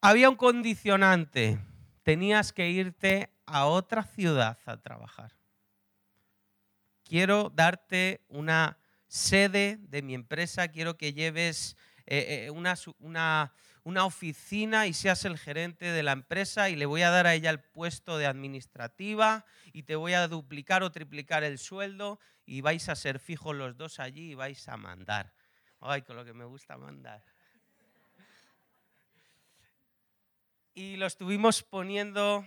Había 0.00 0.28
un 0.28 0.36
condicionante. 0.36 1.58
Tenías 2.02 2.52
que 2.52 2.68
irte 2.68 3.30
a 3.46 3.66
otra 3.66 4.02
ciudad 4.02 4.58
a 4.66 4.76
trabajar 4.76 5.32
quiero 7.04 7.52
darte 7.54 8.22
una 8.28 8.78
sede 9.06 9.78
de 9.80 10.02
mi 10.02 10.14
empresa, 10.14 10.68
quiero 10.68 10.96
que 10.96 11.12
lleves 11.12 11.76
eh, 12.06 12.46
eh, 12.46 12.50
una, 12.98 13.52
una 13.84 14.06
oficina 14.06 14.86
y 14.86 14.94
seas 14.94 15.26
el 15.26 15.38
gerente 15.38 15.84
de 15.84 16.02
la 16.02 16.12
empresa 16.12 16.70
y 16.70 16.76
le 16.76 16.86
voy 16.86 17.02
a 17.02 17.10
dar 17.10 17.26
a 17.26 17.34
ella 17.34 17.50
el 17.50 17.60
puesto 17.60 18.16
de 18.16 18.26
administrativa 18.26 19.44
y 19.72 19.82
te 19.82 19.94
voy 19.94 20.14
a 20.14 20.26
duplicar 20.26 20.82
o 20.82 20.90
triplicar 20.90 21.44
el 21.44 21.58
sueldo 21.58 22.18
y 22.46 22.62
vais 22.62 22.88
a 22.88 22.96
ser 22.96 23.18
fijos 23.18 23.54
los 23.54 23.76
dos 23.76 24.00
allí 24.00 24.32
y 24.32 24.34
vais 24.34 24.66
a 24.68 24.78
mandar. 24.78 25.34
Ay, 25.80 26.00
con 26.02 26.16
lo 26.16 26.24
que 26.24 26.32
me 26.32 26.46
gusta 26.46 26.78
mandar. 26.78 27.22
Y 30.72 30.96
lo 30.96 31.06
estuvimos 31.06 31.62
poniendo 31.62 32.46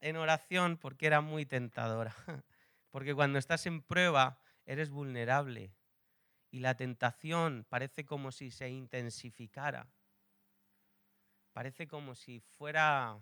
en 0.00 0.16
oración 0.16 0.78
porque 0.78 1.06
era 1.06 1.20
muy 1.20 1.46
tentadora. 1.46 2.14
Porque 2.90 3.14
cuando 3.14 3.38
estás 3.38 3.66
en 3.66 3.82
prueba 3.82 4.40
eres 4.66 4.90
vulnerable 4.90 5.72
y 6.50 6.58
la 6.58 6.74
tentación 6.76 7.64
parece 7.68 8.04
como 8.04 8.32
si 8.32 8.50
se 8.50 8.68
intensificara. 8.68 9.86
Parece 11.52 11.88
como 11.88 12.14
si 12.14 12.40
fuera 12.40 13.20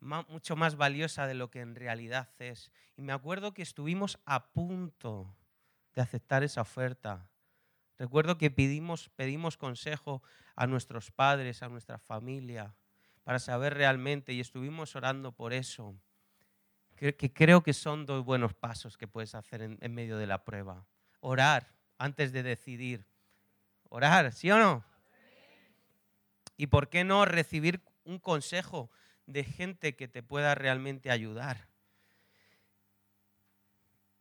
mucho 0.00 0.56
más 0.56 0.76
valiosa 0.76 1.26
de 1.26 1.34
lo 1.34 1.50
que 1.50 1.60
en 1.60 1.74
realidad 1.74 2.30
es. 2.38 2.70
Y 2.96 3.02
me 3.02 3.12
acuerdo 3.12 3.52
que 3.52 3.62
estuvimos 3.62 4.18
a 4.24 4.52
punto 4.52 5.34
de 5.94 6.02
aceptar 6.02 6.42
esa 6.42 6.62
oferta. 6.62 7.28
Recuerdo 7.98 8.38
que 8.38 8.50
pedimos, 8.50 9.10
pedimos 9.10 9.56
consejo 9.56 10.22
a 10.56 10.66
nuestros 10.66 11.10
padres, 11.10 11.62
a 11.62 11.68
nuestra 11.68 11.98
familia, 11.98 12.74
para 13.24 13.38
saber 13.38 13.74
realmente, 13.74 14.32
y 14.32 14.40
estuvimos 14.40 14.96
orando 14.96 15.32
por 15.32 15.52
eso, 15.52 15.94
que, 16.96 17.14
creo 17.32 17.62
que 17.62 17.72
son 17.72 18.04
dos 18.04 18.24
buenos 18.24 18.54
pasos 18.54 18.98
que 18.98 19.08
puedes 19.08 19.34
hacer 19.34 19.62
en, 19.62 19.78
en 19.80 19.94
medio 19.94 20.18
de 20.18 20.26
la 20.26 20.44
prueba. 20.44 20.86
Orar 21.20 21.74
antes 21.98 22.32
de 22.32 22.42
decidir. 22.42 23.06
Orar, 23.88 24.32
¿sí 24.32 24.50
o 24.50 24.58
no? 24.58 24.84
¿Y 26.60 26.66
por 26.66 26.90
qué 26.90 27.04
no 27.04 27.24
recibir 27.24 27.80
un 28.04 28.18
consejo 28.18 28.90
de 29.24 29.44
gente 29.44 29.96
que 29.96 30.08
te 30.08 30.22
pueda 30.22 30.54
realmente 30.54 31.10
ayudar? 31.10 31.70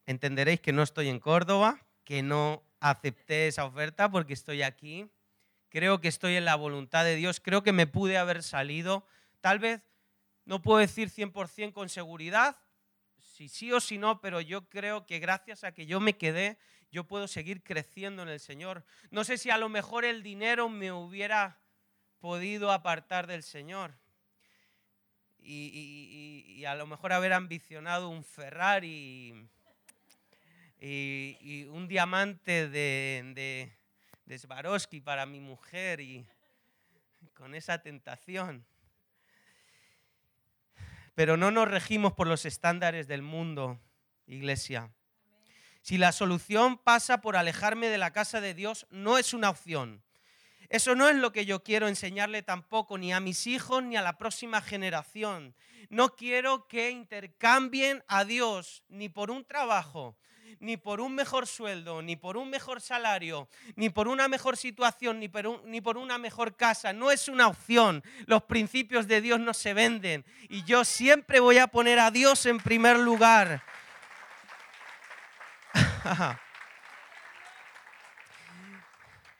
Entenderéis 0.05 0.61
que 0.61 0.71
no 0.71 0.81
estoy 0.81 1.09
en 1.09 1.19
Córdoba, 1.19 1.85
que 2.05 2.23
no 2.23 2.63
acepté 2.79 3.49
esa 3.49 3.65
oferta 3.65 4.09
porque 4.09 4.31
estoy 4.31 4.61
aquí. 4.61 5.11
Creo 5.67 5.99
que 5.99 6.07
estoy 6.07 6.37
en 6.37 6.45
la 6.45 6.55
voluntad 6.55 7.03
de 7.03 7.17
Dios. 7.17 7.41
Creo 7.41 7.61
que 7.61 7.73
me 7.73 7.87
pude 7.87 8.17
haber 8.17 8.41
salido. 8.41 9.05
Tal 9.41 9.59
vez 9.59 9.81
no 10.45 10.61
puedo 10.61 10.79
decir 10.79 11.09
100% 11.09 11.73
con 11.73 11.89
seguridad, 11.89 12.55
si 13.17 13.49
sí 13.49 13.73
o 13.73 13.81
si 13.81 13.97
no, 13.97 14.21
pero 14.21 14.39
yo 14.39 14.69
creo 14.69 15.05
que 15.05 15.19
gracias 15.19 15.65
a 15.65 15.73
que 15.73 15.85
yo 15.85 15.99
me 15.99 16.15
quedé, 16.15 16.57
yo 16.89 17.03
puedo 17.03 17.27
seguir 17.27 17.63
creciendo 17.63 18.23
en 18.23 18.29
el 18.29 18.39
Señor. 18.39 18.85
No 19.11 19.25
sé 19.25 19.37
si 19.37 19.49
a 19.49 19.57
lo 19.57 19.67
mejor 19.67 20.05
el 20.05 20.23
dinero 20.23 20.69
me 20.69 20.93
hubiera 20.93 21.59
podido 22.19 22.71
apartar 22.71 23.27
del 23.27 23.43
Señor. 23.43 23.93
Y, 25.41 26.63
a 26.67 26.75
lo 26.75 26.85
mejor 26.85 27.13
haber 27.13 27.33
ambicionado 27.33 28.09
un 28.09 28.23
Ferrari 28.23 29.47
y, 30.79 31.65
un 31.71 31.87
diamante 31.87 32.69
de, 32.69 33.71
de, 34.25 34.37
Swarovski 34.37 35.01
para 35.01 35.25
mi 35.25 35.39
mujer 35.39 36.01
y 36.01 36.25
con 37.33 37.55
esa 37.55 37.81
tentación. 37.81 38.65
Pero 41.15 41.35
no 41.35 41.51
nos 41.51 41.67
regimos 41.67 42.13
por 42.13 42.27
los 42.27 42.45
estándares 42.45 43.07
del 43.07 43.21
mundo, 43.21 43.79
iglesia. 44.27 44.91
Si 45.81 45.97
la 45.97 46.11
solución 46.11 46.77
pasa 46.77 47.21
por 47.21 47.35
alejarme 47.35 47.87
de 47.87 47.97
la 47.97 48.11
casa 48.11 48.41
de 48.41 48.53
Dios, 48.53 48.85
no 48.89 49.17
es 49.17 49.33
una 49.33 49.49
opción. 49.49 50.03
Eso 50.69 50.93
no 50.93 51.09
es 51.09 51.15
lo 51.15 51.31
que 51.31 51.45
yo 51.45 51.63
quiero 51.63 51.87
enseñarle 51.87 52.43
tampoco 52.43 52.99
ni 52.99 53.11
a 53.11 53.19
mis 53.19 53.47
hijos 53.47 53.81
ni 53.83 53.97
a 53.97 54.03
la 54.03 54.19
próxima 54.19 54.61
generación. 54.61 55.55
No 55.89 56.15
quiero 56.15 56.67
que 56.67 56.91
intercambien 56.91 58.03
a 58.07 58.23
Dios 58.23 58.83
ni 58.87 59.09
por 59.09 59.31
un 59.31 59.43
trabajo, 59.45 60.15
ni 60.59 60.77
por 60.77 61.01
un 61.01 61.15
mejor 61.15 61.47
sueldo, 61.47 62.03
ni 62.03 62.15
por 62.15 62.37
un 62.37 62.51
mejor 62.51 62.81
salario, 62.81 63.49
ni 63.75 63.89
por 63.89 64.07
una 64.07 64.27
mejor 64.27 64.57
situación, 64.57 65.19
ni 65.19 65.27
por, 65.27 65.97
una 65.97 66.19
mejor 66.19 66.55
casa. 66.55 66.93
No 66.93 67.09
es 67.09 67.27
una 67.27 67.47
opción. 67.47 68.03
Los 68.27 68.43
principios 68.43 69.07
de 69.07 69.21
Dios 69.21 69.39
no 69.39 69.55
se 69.55 69.73
venden. 69.73 70.23
Y 70.49 70.63
yo 70.65 70.85
siempre 70.85 71.39
voy 71.39 71.57
a 71.57 71.65
poner 71.65 71.97
a 71.97 72.11
Dios 72.11 72.45
en 72.45 72.59
primer 72.59 72.99
lugar. 72.99 73.63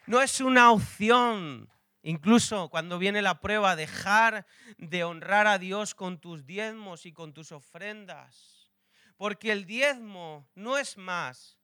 No 0.09 0.23
es 0.23 0.41
una 0.41 0.71
opción. 0.71 1.69
Incluso 2.01 2.69
cuando 2.69 2.97
viene 2.97 3.21
la 3.21 3.41
prueba, 3.41 3.75
dejar 3.75 4.47
de 4.79 5.03
honrar 5.03 5.45
a 5.45 5.59
Dios 5.59 5.93
con 5.93 6.19
tus 6.19 6.47
diezmos 6.47 7.05
y 7.05 7.13
con 7.13 7.31
tus 7.31 7.51
ofrendas. 7.51 8.71
Porque 9.17 9.51
el 9.51 9.65
diezmo 9.67 10.49
no 10.55 10.79
es 10.79 10.97
más 10.97 11.59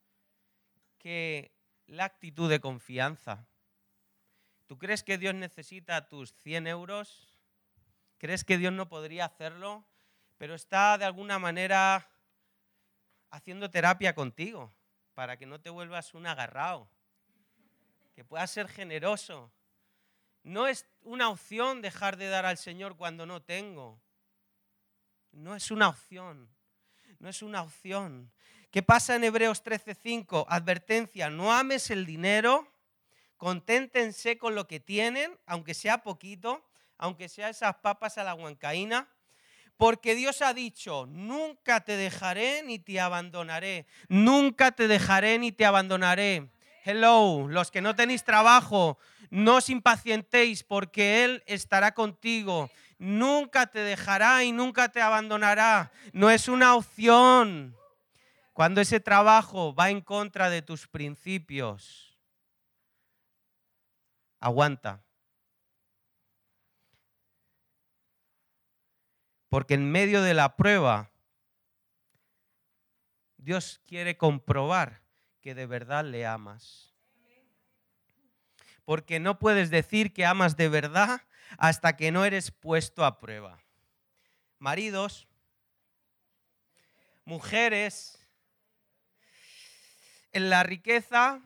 que 0.99 1.55
la 1.87 2.05
actitud 2.05 2.47
de 2.47 2.59
confianza. 2.59 3.47
¿Tú 4.67 4.77
crees 4.77 5.01
que 5.01 5.17
Dios 5.17 5.33
necesita 5.33 6.07
tus 6.07 6.31
100 6.35 6.67
euros? 6.67 7.39
¿Crees 8.19 8.43
que 8.43 8.59
Dios 8.59 8.73
no 8.73 8.87
podría 8.89 9.25
hacerlo? 9.25 9.87
Pero 10.37 10.53
está 10.53 10.99
de 10.99 11.05
alguna 11.05 11.39
manera 11.39 12.11
haciendo 13.31 13.71
terapia 13.71 14.13
contigo 14.13 14.71
para 15.15 15.35
que 15.35 15.47
no 15.47 15.59
te 15.59 15.71
vuelvas 15.71 16.13
un 16.13 16.27
agarrado, 16.27 16.91
que 18.15 18.23
puedas 18.23 18.49
ser 18.49 18.69
generoso. 18.69 19.51
No 20.41 20.67
es 20.67 20.87
una 21.01 21.29
opción 21.29 21.81
dejar 21.81 22.15
de 22.15 22.29
dar 22.29 22.45
al 22.45 22.57
Señor 22.57 22.95
cuando 22.95 23.25
no 23.25 23.41
tengo. 23.41 24.01
No 25.31 25.53
es 25.55 25.69
una 25.69 25.89
opción. 25.89 26.49
No 27.19 27.27
es 27.29 27.41
una 27.41 27.61
opción. 27.61 28.31
¿Qué 28.71 28.81
pasa 28.81 29.15
en 29.15 29.25
Hebreos 29.25 29.63
13:5? 29.63 30.45
Advertencia, 30.47 31.29
no 31.29 31.51
ames 31.51 31.91
el 31.91 32.05
dinero, 32.05 32.71
conténtense 33.37 34.37
con 34.37 34.55
lo 34.55 34.65
que 34.65 34.79
tienen, 34.79 35.37
aunque 35.45 35.73
sea 35.73 36.01
poquito, 36.01 36.65
aunque 36.97 37.27
sea 37.27 37.49
esas 37.49 37.75
papas 37.75 38.17
a 38.17 38.23
la 38.23 38.33
huancaína, 38.33 39.09
porque 39.77 40.15
Dios 40.15 40.41
ha 40.41 40.53
dicho, 40.53 41.05
nunca 41.07 41.81
te 41.81 41.97
dejaré 41.97 42.63
ni 42.63 42.79
te 42.79 42.99
abandonaré. 43.01 43.87
Nunca 44.07 44.71
te 44.71 44.87
dejaré 44.87 45.37
ni 45.37 45.51
te 45.51 45.65
abandonaré. 45.65 46.49
Hello, 46.87 47.47
los 47.47 47.71
que 47.71 47.81
no 47.81 47.95
tenéis 47.95 48.23
trabajo, 48.23 48.99
no 49.31 49.55
os 49.55 49.69
impacientéis 49.71 50.61
porque 50.61 51.23
Él 51.23 51.43
estará 51.47 51.95
contigo. 51.95 52.69
Nunca 52.99 53.65
te 53.65 53.79
dejará 53.79 54.43
y 54.43 54.51
nunca 54.51 54.89
te 54.89 55.01
abandonará. 55.01 55.91
No 56.13 56.29
es 56.29 56.47
una 56.47 56.75
opción 56.75 57.75
cuando 58.53 58.81
ese 58.81 58.99
trabajo 58.99 59.73
va 59.73 59.89
en 59.89 59.99
contra 59.99 60.51
de 60.51 60.61
tus 60.61 60.87
principios. 60.87 62.19
Aguanta. 64.39 65.03
Porque 69.49 69.73
en 69.73 69.91
medio 69.91 70.21
de 70.21 70.35
la 70.35 70.55
prueba, 70.55 71.09
Dios 73.37 73.81
quiere 73.87 74.17
comprobar 74.17 75.04
que 75.45 75.53
de 75.53 75.67
verdad 75.67 76.03
le 76.03 76.25
amas. 76.25 76.91
Porque 78.83 79.19
no 79.19 79.37
puedes 79.37 79.69
decir 79.69 80.11
que 80.11 80.25
amas 80.25 80.57
de 80.57 80.69
verdad 80.69 81.21
hasta 81.59 81.95
que 81.95 82.11
no 82.11 82.25
eres 82.25 82.49
puesto 82.49 83.05
a 83.05 83.19
prueba. 83.19 83.61
Maridos, 84.57 85.27
mujeres, 87.25 88.27
en 90.31 90.49
la 90.49 90.63
riqueza 90.63 91.39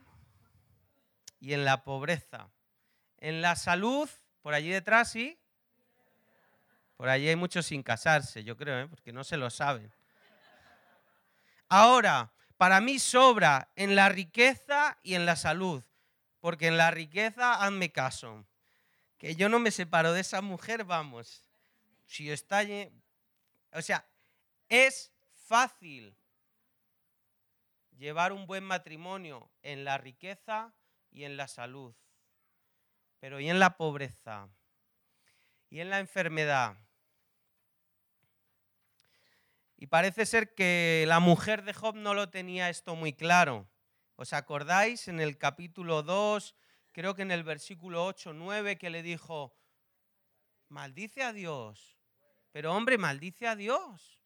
y 1.42 1.52
en 1.52 1.66
la 1.66 1.84
pobreza, 1.84 2.50
en 3.18 3.42
la 3.42 3.58
salud, 3.58 4.10
por 4.42 4.54
allí 4.54 4.70
detrás, 4.70 5.12
sí, 5.12 5.38
por 6.96 7.10
allí 7.10 7.28
hay 7.28 7.36
muchos 7.36 7.66
sin 7.66 7.84
casarse, 7.84 8.46
yo 8.46 8.56
creo, 8.56 8.80
¿eh? 8.80 8.88
porque 8.88 9.12
no 9.12 9.26
se 9.26 9.36
lo 9.36 9.50
saben. 9.50 9.92
Ahora, 11.68 12.32
para 12.60 12.82
mí 12.82 13.00
sobra 13.00 13.72
en 13.78 13.96
la 13.96 14.10
riqueza 14.10 14.98
y 15.02 15.16
en 15.16 15.26
la 15.26 15.38
salud, 15.38 15.82
porque 16.42 16.68
en 16.68 16.76
la 16.76 16.92
riqueza 16.92 17.54
hazme 17.54 17.94
caso, 17.94 18.46
que 19.18 19.38
yo 19.38 19.48
no 19.48 19.60
me 19.60 19.72
separo 19.72 20.12
de 20.12 20.20
esa 20.20 20.42
mujer, 20.42 20.84
vamos. 20.84 21.46
Si 22.06 22.30
está 22.30 22.64
o 23.72 23.82
sea, 23.82 24.06
es 24.68 25.14
fácil 25.48 26.14
llevar 27.98 28.34
un 28.34 28.46
buen 28.46 28.66
matrimonio 28.66 29.50
en 29.64 29.86
la 29.86 29.98
riqueza 29.98 30.74
y 31.12 31.24
en 31.24 31.38
la 31.38 31.48
salud, 31.48 31.96
pero 33.22 33.40
¿y 33.40 33.50
en 33.50 33.60
la 33.60 33.78
pobreza? 33.78 34.50
¿Y 35.70 35.80
en 35.80 35.90
la 35.90 36.00
enfermedad? 36.00 36.76
Y 39.82 39.88
parece 39.88 40.26
ser 40.26 40.54
que 40.54 41.06
la 41.08 41.22
mujer 41.22 41.64
de 41.64 41.74
Job 41.74 41.96
no 41.96 42.14
lo 42.14 42.30
tenía 42.30 42.70
esto 42.70 42.96
muy 42.96 43.14
claro. 43.14 43.66
¿Os 44.18 44.34
acordáis 44.34 45.08
en 45.08 45.22
el 45.22 45.38
capítulo 45.38 46.04
2, 46.04 46.54
creo 46.92 47.16
que 47.16 47.22
en 47.22 47.32
el 47.32 47.46
versículo 47.46 48.06
8, 48.06 48.34
9, 48.34 48.78
que 48.78 48.90
le 48.90 49.02
dijo, 49.02 49.56
maldice 50.68 51.24
a 51.24 51.32
Dios. 51.32 51.98
Pero 52.52 52.76
hombre, 52.76 52.98
maldice 52.98 53.48
a 53.48 53.56
Dios. 53.56 54.20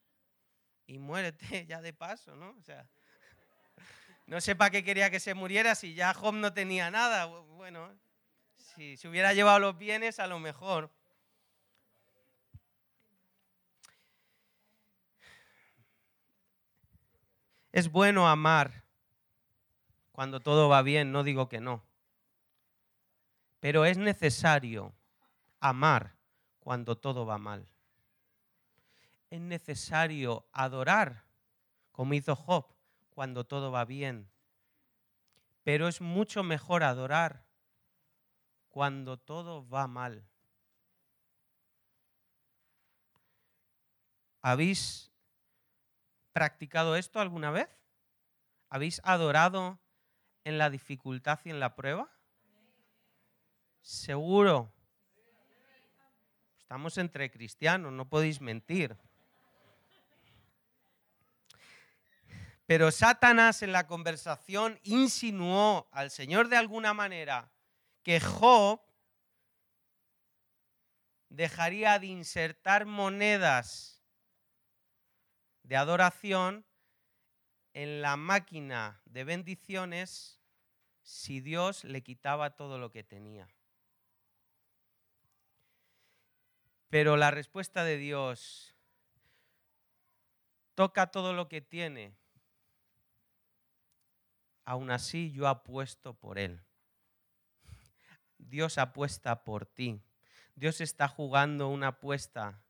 Y 0.87 0.97
muérete 0.97 1.65
ya 1.67 1.83
de 1.83 1.93
paso, 1.93 2.35
¿no? 2.35 2.55
O 2.57 2.61
sea, 2.63 2.89
no 4.25 4.41
sé 4.41 4.55
para 4.55 4.71
qué 4.71 4.83
quería 4.83 5.11
que 5.11 5.19
se 5.19 5.35
muriera 5.35 5.75
si 5.75 5.93
ya 5.93 6.15
Job 6.15 6.33
no 6.33 6.51
tenía 6.51 6.89
nada. 6.89 7.27
Bueno, 7.27 7.95
si 8.55 8.97
se 8.97 9.07
hubiera 9.07 9.35
llevado 9.35 9.59
los 9.59 9.77
bienes, 9.77 10.17
a 10.17 10.25
lo 10.25 10.39
mejor. 10.39 10.91
Es 17.73 17.91
bueno 17.91 18.29
amar 18.29 18.83
cuando 20.11 20.39
todo 20.39 20.69
va 20.69 20.83
bien, 20.83 21.11
no 21.11 21.23
digo 21.23 21.49
que 21.49 21.59
no. 21.59 21.83
Pero 23.59 23.85
es 23.85 23.97
necesario 23.97 24.93
amar 25.59 26.15
cuando 26.59 26.95
todo 26.95 27.25
va 27.25 27.39
mal. 27.39 27.67
Es 29.31 29.41
necesario 29.41 30.45
adorar, 30.51 31.25
como 31.91 32.13
hizo 32.13 32.35
Job, 32.35 32.67
cuando 33.09 33.43
todo 33.43 33.71
va 33.71 33.85
bien. 33.85 34.29
Pero 35.63 35.87
es 35.87 35.99
mucho 35.99 36.43
mejor 36.43 36.83
adorar 36.83 37.43
cuando 38.69 39.17
todo 39.17 39.67
va 39.67 39.87
mal. 39.87 40.27
¿Habéis 44.41 45.12
practicado 46.33 46.95
esto 46.95 47.19
alguna 47.19 47.51
vez? 47.51 47.69
¿Habéis 48.69 48.99
adorado 49.03 49.79
en 50.43 50.57
la 50.57 50.69
dificultad 50.69 51.39
y 51.45 51.51
en 51.51 51.59
la 51.59 51.75
prueba? 51.75 52.11
Seguro. 53.81 54.73
Estamos 56.57 56.97
entre 56.97 57.29
cristianos, 57.29 57.93
no 57.93 58.09
podéis 58.09 58.41
mentir. 58.41 58.97
Pero 62.65 62.91
Satanás 62.91 63.61
en 63.61 63.71
la 63.71 63.87
conversación 63.87 64.79
insinuó 64.83 65.87
al 65.91 66.09
Señor 66.09 66.47
de 66.47 66.57
alguna 66.57 66.93
manera 66.93 67.51
que 68.01 68.19
Job 68.19 68.81
dejaría 71.29 71.99
de 71.99 72.07
insertar 72.07 72.85
monedas 72.85 74.02
de 75.63 75.75
adoración 75.77 76.65
en 77.73 78.01
la 78.01 78.17
máquina 78.17 79.01
de 79.05 79.23
bendiciones 79.23 80.39
si 81.01 81.41
Dios 81.41 81.83
le 81.83 82.03
quitaba 82.03 82.55
todo 82.55 82.77
lo 82.77 82.91
que 82.91 83.03
tenía. 83.03 83.47
Pero 86.89 87.17
la 87.17 87.31
respuesta 87.31 87.83
de 87.83 87.97
Dios 87.97 88.75
toca 90.75 91.07
todo 91.07 91.33
lo 91.33 91.49
que 91.49 91.61
tiene. 91.61 92.15
Aún 94.65 94.91
así 94.91 95.31
yo 95.31 95.47
apuesto 95.47 96.13
por 96.13 96.37
él. 96.37 96.61
Dios 98.37 98.77
apuesta 98.77 99.43
por 99.43 99.65
ti. 99.65 100.01
Dios 100.55 100.81
está 100.81 101.07
jugando 101.07 101.67
una 101.69 101.87
apuesta 101.87 102.61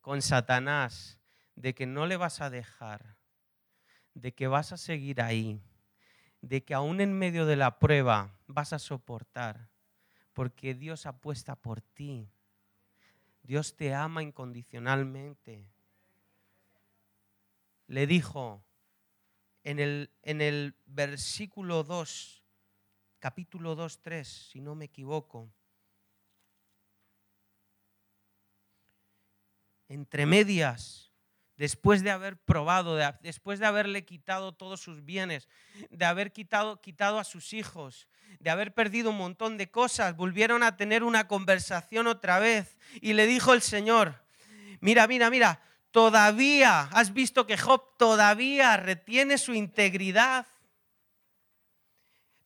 con 0.00 0.20
Satanás 0.20 1.17
de 1.58 1.74
que 1.74 1.86
no 1.86 2.06
le 2.06 2.16
vas 2.16 2.40
a 2.40 2.50
dejar, 2.50 3.16
de 4.14 4.32
que 4.32 4.46
vas 4.46 4.72
a 4.72 4.76
seguir 4.76 5.20
ahí, 5.20 5.60
de 6.40 6.64
que 6.64 6.72
aún 6.72 7.00
en 7.00 7.12
medio 7.12 7.46
de 7.46 7.56
la 7.56 7.80
prueba 7.80 8.38
vas 8.46 8.72
a 8.72 8.78
soportar, 8.78 9.68
porque 10.32 10.74
Dios 10.74 11.04
apuesta 11.04 11.56
por 11.56 11.80
ti. 11.80 12.30
Dios 13.42 13.74
te 13.74 13.92
ama 13.92 14.22
incondicionalmente. 14.22 15.66
Le 17.88 18.06
dijo 18.06 18.62
en 19.64 19.80
el, 19.80 20.12
en 20.22 20.40
el 20.40 20.76
versículo 20.86 21.82
2, 21.82 22.44
capítulo 23.18 23.74
2, 23.74 24.00
3, 24.00 24.28
si 24.28 24.60
no 24.60 24.76
me 24.76 24.84
equivoco, 24.84 25.50
entre 29.88 30.24
medias, 30.24 31.07
después 31.58 32.02
de 32.04 32.10
haber 32.10 32.36
probado, 32.36 32.96
después 33.20 33.58
de 33.58 33.66
haberle 33.66 34.04
quitado 34.04 34.52
todos 34.52 34.80
sus 34.80 35.04
bienes, 35.04 35.48
de 35.90 36.04
haber 36.04 36.32
quitado, 36.32 36.80
quitado 36.80 37.18
a 37.18 37.24
sus 37.24 37.52
hijos, 37.52 38.06
de 38.38 38.50
haber 38.50 38.72
perdido 38.72 39.10
un 39.10 39.18
montón 39.18 39.58
de 39.58 39.68
cosas, 39.70 40.16
volvieron 40.16 40.62
a 40.62 40.76
tener 40.76 41.02
una 41.02 41.26
conversación 41.26 42.06
otra 42.06 42.38
vez 42.38 42.78
y 43.00 43.12
le 43.12 43.26
dijo 43.26 43.52
el 43.52 43.60
Señor, 43.60 44.24
mira, 44.80 45.08
mira, 45.08 45.30
mira, 45.30 45.60
todavía, 45.90 46.82
has 46.92 47.12
visto 47.12 47.44
que 47.46 47.58
Job 47.58 47.96
todavía 47.98 48.76
retiene 48.76 49.36
su 49.36 49.52
integridad, 49.52 50.46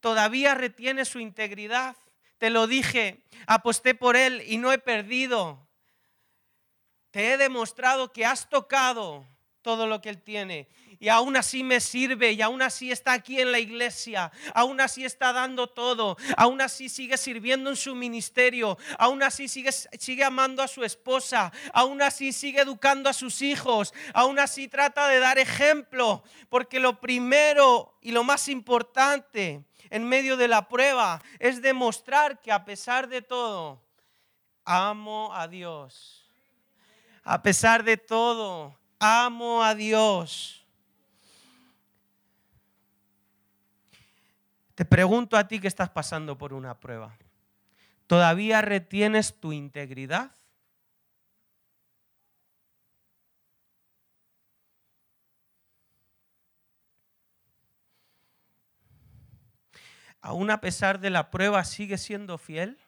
todavía 0.00 0.54
retiene 0.54 1.04
su 1.04 1.20
integridad. 1.20 1.96
Te 2.38 2.48
lo 2.48 2.66
dije, 2.66 3.22
aposté 3.46 3.94
por 3.94 4.16
él 4.16 4.42
y 4.46 4.56
no 4.56 4.72
he 4.72 4.78
perdido 4.78 5.68
te 7.12 7.32
he 7.32 7.36
demostrado 7.36 8.10
que 8.10 8.26
has 8.26 8.48
tocado 8.48 9.24
todo 9.60 9.86
lo 9.86 10.00
que 10.00 10.08
Él 10.08 10.20
tiene. 10.20 10.66
Y 10.98 11.08
aún 11.08 11.36
así 11.36 11.62
me 11.64 11.80
sirve, 11.80 12.32
y 12.32 12.42
aún 12.42 12.62
así 12.62 12.92
está 12.92 13.12
aquí 13.12 13.40
en 13.40 13.50
la 13.50 13.58
iglesia, 13.58 14.30
aún 14.54 14.80
así 14.80 15.04
está 15.04 15.32
dando 15.32 15.66
todo, 15.66 16.16
aún 16.36 16.60
así 16.60 16.88
sigue 16.88 17.16
sirviendo 17.16 17.70
en 17.70 17.76
su 17.76 17.96
ministerio, 17.96 18.78
aún 18.98 19.20
así 19.24 19.48
sigue, 19.48 20.24
amando 20.24 20.62
a 20.62 20.68
su 20.68 20.84
esposa, 20.84 21.52
aún 21.72 22.00
así 22.02 22.32
sigue 22.32 22.60
educando 22.60 23.10
a 23.10 23.14
sus 23.14 23.42
hijos, 23.42 23.92
aún 24.14 24.38
así 24.38 24.68
trata 24.68 25.08
de 25.08 25.18
dar 25.18 25.38
ejemplo, 25.38 26.22
porque 26.48 26.78
lo 26.78 27.00
primero 27.00 27.98
y 28.00 28.12
lo 28.12 28.22
más 28.22 28.46
importante 28.46 29.64
en 29.90 30.08
medio 30.08 30.36
de 30.36 30.46
la 30.46 30.68
prueba 30.68 31.20
es 31.40 31.60
demostrar 31.62 32.40
que 32.40 32.52
a 32.52 32.64
pesar 32.64 33.08
de 33.08 33.22
todo, 33.22 33.82
amo 34.64 35.34
a 35.34 35.48
Dios 35.48 36.21
a 37.22 37.42
pesar 37.42 37.84
de 37.84 37.96
todo, 37.96 38.78
amo 38.98 39.62
a 39.62 39.74
Dios. 39.74 40.66
Te 44.74 44.84
pregunto 44.84 45.36
a 45.36 45.46
ti 45.46 45.60
que 45.60 45.68
estás 45.68 45.90
pasando 45.90 46.36
por 46.36 46.52
una 46.52 46.80
prueba. 46.80 47.16
¿Todavía 48.06 48.60
retienes 48.62 49.38
tu 49.38 49.52
integridad? 49.52 50.32
¿Aún 60.20 60.50
a 60.50 60.60
pesar 60.60 61.00
de 61.00 61.10
la 61.10 61.30
prueba 61.30 61.64
sigue 61.64 61.98
siendo 61.98 62.38
fiel? 62.38 62.81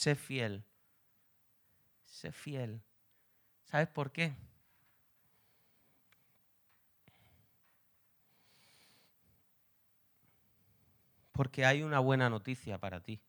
Sé 0.00 0.14
fiel. 0.14 0.64
Sé 2.06 2.32
fiel. 2.32 2.82
¿Sabes 3.64 3.88
por 3.88 4.10
qué? 4.12 4.34
Porque 11.32 11.66
hay 11.66 11.82
una 11.82 12.00
buena 12.00 12.30
noticia 12.30 12.78
para 12.78 13.02
ti. 13.02 13.20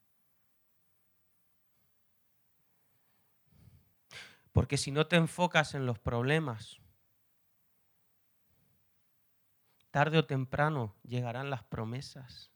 Porque 4.53 4.77
si 4.77 4.91
no 4.91 5.07
te 5.07 5.17
enfocas 5.17 5.75
en 5.75 5.86
los 5.86 5.99
problemas, 5.99 6.79
tarde 9.91 10.17
o 10.17 10.25
temprano 10.25 10.95
llegarán 11.03 11.49
las 11.49 11.63
promesas. 11.63 12.51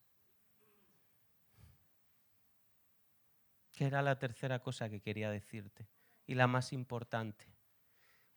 Que 3.75 3.85
era 3.85 4.01
la 4.01 4.17
tercera 4.17 4.59
cosa 4.59 4.89
que 4.89 5.01
quería 5.01 5.29
decirte 5.29 5.87
y 6.25 6.35
la 6.35 6.47
más 6.47 6.73
importante. 6.73 7.45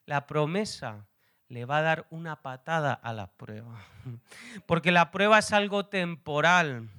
La 0.05 0.27
promesa 0.27 1.07
le 1.49 1.65
va 1.65 1.79
a 1.79 1.83
dar 1.83 2.07
una 2.11 2.43
patada 2.43 2.93
a 2.93 3.13
la 3.13 3.33
prueba, 3.33 3.81
porque 4.67 4.91
la 4.93 5.11
prueba 5.11 5.39
es 5.39 5.53
algo 5.53 5.87
temporal. 5.87 6.91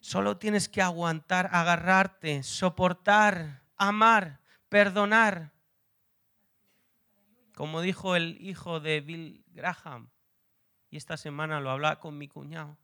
Solo 0.00 0.36
tienes 0.36 0.68
que 0.68 0.82
aguantar, 0.82 1.48
agarrarte, 1.52 2.42
soportar, 2.42 3.62
amar, 3.76 4.40
perdonar. 4.68 5.52
Como 7.54 7.80
dijo 7.80 8.14
el 8.14 8.38
hijo 8.40 8.78
de 8.78 9.00
Bill 9.00 9.44
Graham, 9.48 10.10
y 10.90 10.96
esta 10.96 11.16
semana 11.16 11.60
lo 11.60 11.70
hablaba 11.70 11.98
con 11.98 12.16
mi 12.16 12.28
cuñado, 12.28 12.78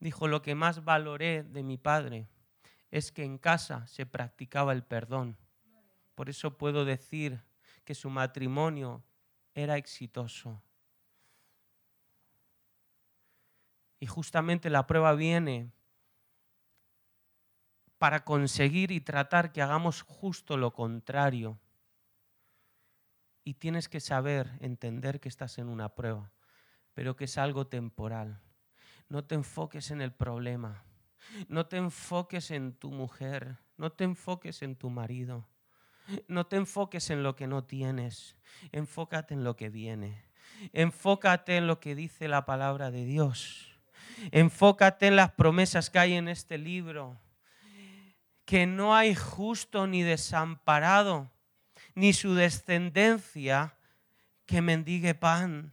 dijo, 0.00 0.26
lo 0.26 0.40
que 0.40 0.54
más 0.54 0.84
valoré 0.84 1.42
de 1.42 1.62
mi 1.62 1.76
padre 1.76 2.28
es 2.92 3.10
que 3.10 3.24
en 3.24 3.38
casa 3.38 3.86
se 3.86 4.04
practicaba 4.04 4.72
el 4.72 4.84
perdón. 4.84 5.38
Por 6.14 6.28
eso 6.28 6.58
puedo 6.58 6.84
decir 6.84 7.42
que 7.84 7.94
su 7.94 8.10
matrimonio 8.10 9.02
era 9.54 9.78
exitoso. 9.78 10.62
Y 13.98 14.06
justamente 14.06 14.68
la 14.68 14.86
prueba 14.86 15.14
viene 15.14 15.72
para 17.96 18.24
conseguir 18.24 18.90
y 18.90 19.00
tratar 19.00 19.52
que 19.52 19.62
hagamos 19.62 20.02
justo 20.02 20.58
lo 20.58 20.74
contrario. 20.74 21.58
Y 23.42 23.54
tienes 23.54 23.88
que 23.88 24.00
saber, 24.00 24.50
entender 24.60 25.18
que 25.18 25.30
estás 25.30 25.56
en 25.56 25.68
una 25.68 25.94
prueba, 25.94 26.30
pero 26.92 27.16
que 27.16 27.24
es 27.24 27.38
algo 27.38 27.66
temporal. 27.68 28.42
No 29.08 29.24
te 29.24 29.34
enfoques 29.34 29.90
en 29.90 30.02
el 30.02 30.12
problema. 30.12 30.84
No 31.48 31.66
te 31.66 31.76
enfoques 31.76 32.50
en 32.50 32.74
tu 32.74 32.90
mujer. 32.90 33.58
No 33.76 33.92
te 33.92 34.04
enfoques 34.04 34.62
en 34.62 34.76
tu 34.76 34.90
marido. 34.90 35.48
No 36.28 36.46
te 36.46 36.56
enfoques 36.56 37.10
en 37.10 37.22
lo 37.22 37.36
que 37.36 37.46
no 37.46 37.64
tienes. 37.64 38.36
Enfócate 38.72 39.34
en 39.34 39.44
lo 39.44 39.56
que 39.56 39.70
viene. 39.70 40.24
Enfócate 40.72 41.56
en 41.56 41.66
lo 41.66 41.80
que 41.80 41.94
dice 41.94 42.28
la 42.28 42.44
palabra 42.44 42.90
de 42.90 43.04
Dios. 43.04 43.78
Enfócate 44.30 45.06
en 45.06 45.16
las 45.16 45.32
promesas 45.32 45.90
que 45.90 45.98
hay 45.98 46.14
en 46.14 46.28
este 46.28 46.58
libro 46.58 47.18
que 48.44 48.66
no 48.66 48.94
hay 48.94 49.14
justo 49.14 49.86
ni 49.86 50.02
desamparado, 50.02 51.30
ni 51.94 52.12
su 52.12 52.34
descendencia 52.34 53.76
que 54.46 54.60
mendigue 54.60 55.14
pan. 55.14 55.72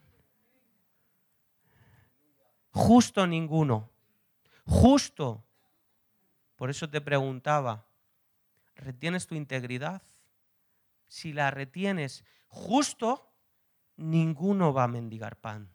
Justo 2.72 3.28
ninguno. 3.28 3.90
Justo. 4.70 5.44
Por 6.56 6.70
eso 6.70 6.90
te 6.90 7.02
preguntaba, 7.02 7.86
¿retienes 8.76 9.28
tu 9.28 9.36
integridad? 9.36 10.02
Si 11.08 11.34
la 11.34 11.52
retienes 11.52 12.24
justo, 12.48 13.34
ninguno 13.98 14.74
va 14.74 14.86
a 14.86 14.88
mendigar 14.88 15.38
pan. 15.38 15.70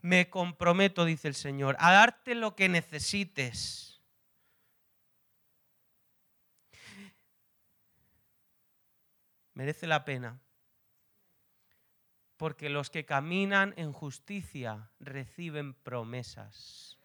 Me 0.00 0.28
comprometo, 0.28 1.04
dice 1.04 1.28
el 1.28 1.34
Señor, 1.34 1.76
a 1.78 1.92
darte 1.92 2.34
lo 2.34 2.54
que 2.54 2.68
necesites 2.68 3.96
merece 9.56 9.86
la 9.86 10.04
pena. 10.04 10.38
Porque 12.36 12.68
los 12.68 12.90
que 12.90 13.06
caminan 13.06 13.72
en 13.78 13.92
justicia 13.92 14.90
reciben 15.00 15.72
promesas. 15.72 16.95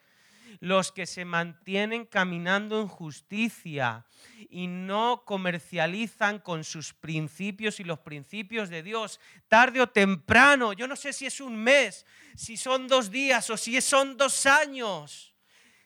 Los 0.60 0.92
que 0.92 1.06
se 1.06 1.26
mantienen 1.26 2.06
caminando 2.06 2.82
en 2.82 2.88
justicia 2.88 4.06
y 4.50 4.68
no 4.68 5.24
comercializan 5.26 6.40
con 6.40 6.64
sus 6.64 6.94
principios 6.94 7.80
y 7.80 7.84
los 7.84 8.00
principios 8.00 8.70
de 8.70 8.84
Dios, 8.84 9.20
tarde 9.48 9.82
o 9.82 9.88
temprano, 9.88 10.74
yo 10.74 10.88
no 10.88 10.96
sé 10.96 11.14
si 11.14 11.26
es 11.26 11.40
un 11.40 11.56
mes, 11.56 12.06
si 12.36 12.58
son 12.58 12.88
dos 12.88 13.10
días 13.10 13.50
o 13.50 13.58
si 13.58 13.80
son 13.82 14.18
dos 14.18 14.46
años, 14.46 15.34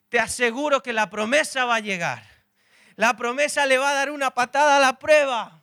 te 0.10 0.20
aseguro 0.20 0.82
que 0.82 0.94
la 0.94 1.10
promesa 1.10 1.66
va 1.66 1.76
a 1.76 1.80
llegar. 1.80 2.24
La 2.96 3.16
promesa 3.16 3.66
le 3.66 3.78
va 3.78 3.92
a 3.92 3.94
dar 3.94 4.12
una 4.12 4.32
patada 4.32 4.78
a 4.78 4.80
la 4.80 4.98
prueba 4.98 5.62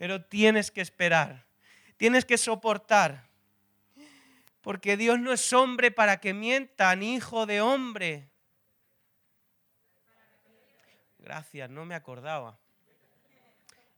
pero 0.00 0.24
tienes 0.24 0.70
que 0.70 0.80
esperar, 0.80 1.44
tienes 1.98 2.24
que 2.24 2.38
soportar, 2.38 3.28
porque 4.60 4.96
Dios 4.96 5.18
no 5.18 5.32
es 5.32 5.52
hombre 5.52 5.90
para 5.90 6.20
que 6.20 6.34
mienta, 6.34 6.94
ni 6.96 7.14
hijo 7.14 7.46
de 7.46 7.60
hombre. 7.60 8.30
Gracias, 11.18 11.68
no 11.70 11.84
me 11.84 11.94
acordaba. 11.94 12.58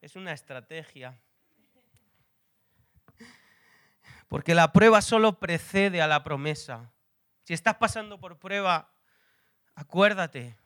Es 0.01 0.17
una 0.17 0.33
estrategia. 0.33 1.19
Porque 4.29 4.55
la 4.55 4.73
prueba 4.73 5.03
solo 5.03 5.39
precede 5.39 6.03
a 6.03 6.07
la 6.07 6.25
promesa. 6.25 6.93
Si 7.45 7.55
estás 7.55 7.77
pasando 7.77 8.19
por 8.19 8.39
prueba, 8.39 8.93
acuérdate 9.75 10.57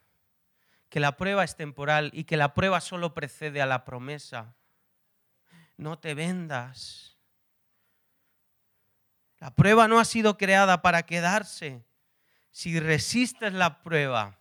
que 0.88 1.00
la 1.00 1.16
prueba 1.16 1.44
es 1.44 1.56
temporal 1.56 2.10
y 2.12 2.24
que 2.24 2.36
la 2.36 2.54
prueba 2.54 2.80
solo 2.80 3.12
precede 3.12 3.60
a 3.60 3.66
la 3.66 3.84
promesa 3.84 4.54
no 5.76 5.98
te 5.98 6.14
vendas. 6.14 7.15
La 9.38 9.54
prueba 9.54 9.86
no 9.88 9.98
ha 9.98 10.04
sido 10.04 10.38
creada 10.38 10.82
para 10.82 11.04
quedarse. 11.04 11.84
Si 12.50 12.80
resistes 12.80 13.52
la 13.52 13.82
prueba, 13.82 14.38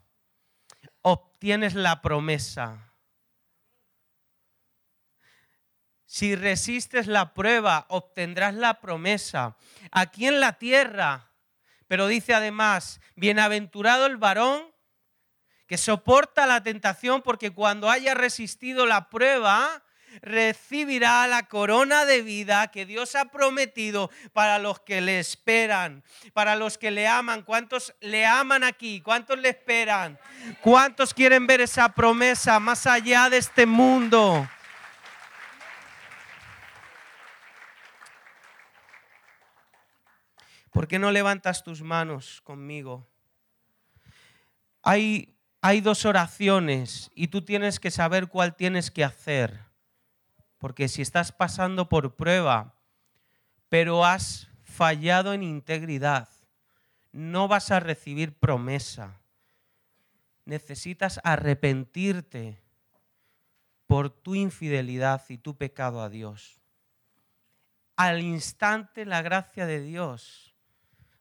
obtienes 1.01 1.75
la 1.75 2.01
promesa. 2.01 2.93
Si 6.05 6.35
resistes 6.35 7.07
la 7.07 7.33
prueba, 7.33 7.85
obtendrás 7.89 8.53
la 8.53 8.79
promesa. 8.79 9.57
Aquí 9.91 10.27
en 10.27 10.39
la 10.39 10.53
tierra, 10.53 11.31
pero 11.87 12.07
dice 12.07 12.33
además, 12.33 13.01
bienaventurado 13.15 14.05
el 14.05 14.15
varón 14.15 14.73
que 15.67 15.77
soporta 15.77 16.45
la 16.45 16.63
tentación 16.63 17.21
porque 17.21 17.51
cuando 17.51 17.89
haya 17.89 18.13
resistido 18.13 18.85
la 18.85 19.09
prueba, 19.09 19.83
recibirá 20.21 21.27
la 21.27 21.47
corona 21.47 22.05
de 22.05 22.21
vida 22.21 22.67
que 22.69 22.85
Dios 22.85 23.15
ha 23.15 23.25
prometido 23.25 24.09
para 24.33 24.59
los 24.59 24.79
que 24.79 25.01
le 25.01 25.19
esperan, 25.19 26.03
para 26.33 26.55
los 26.55 26.77
que 26.77 26.91
le 26.91 27.07
aman. 27.07 27.43
¿Cuántos 27.43 27.93
le 28.01 28.25
aman 28.25 28.63
aquí? 28.63 29.01
¿Cuántos 29.01 29.39
le 29.39 29.49
esperan? 29.49 30.19
¿Cuántos 30.61 31.13
quieren 31.13 31.47
ver 31.47 31.61
esa 31.61 31.89
promesa 31.89 32.59
más 32.59 32.87
allá 32.87 33.29
de 33.29 33.37
este 33.37 33.65
mundo? 33.65 34.47
¿Por 40.75 40.89
qué 40.89 40.99
no 40.99 41.09
levantas 41.09 41.63
tus 41.63 41.81
manos 41.81 42.41
conmigo? 42.41 43.07
Hay, 44.83 45.37
hay 45.61 45.79
dos 45.79 46.03
oraciones 46.03 47.09
y 47.15 47.29
tú 47.29 47.45
tienes 47.45 47.79
que 47.79 47.89
saber 47.91 48.27
cuál 48.27 48.57
tienes 48.57 48.91
que 48.91 49.05
hacer. 49.05 49.57
Porque 50.65 50.87
si 50.87 51.03
estás 51.03 51.31
pasando 51.31 51.89
por 51.89 52.15
prueba, 52.15 52.73
pero 53.69 54.03
has 54.03 54.49
fallado 54.63 55.31
en 55.31 55.43
integridad, 55.43 56.27
no 57.11 57.47
vas 57.47 57.69
a 57.69 57.79
recibir 57.79 58.33
promesa. 58.39 59.21
Necesitas 60.43 61.19
arrepentirte 61.23 62.59
por 63.85 64.09
tu 64.09 64.33
infidelidad 64.33 65.21
y 65.29 65.37
tu 65.37 65.55
pecado 65.55 66.01
a 66.01 66.09
Dios. 66.09 66.59
Al 67.95 68.23
instante 68.23 69.05
la 69.05 69.21
gracia 69.21 69.67
de 69.67 69.81
Dios 69.81 70.55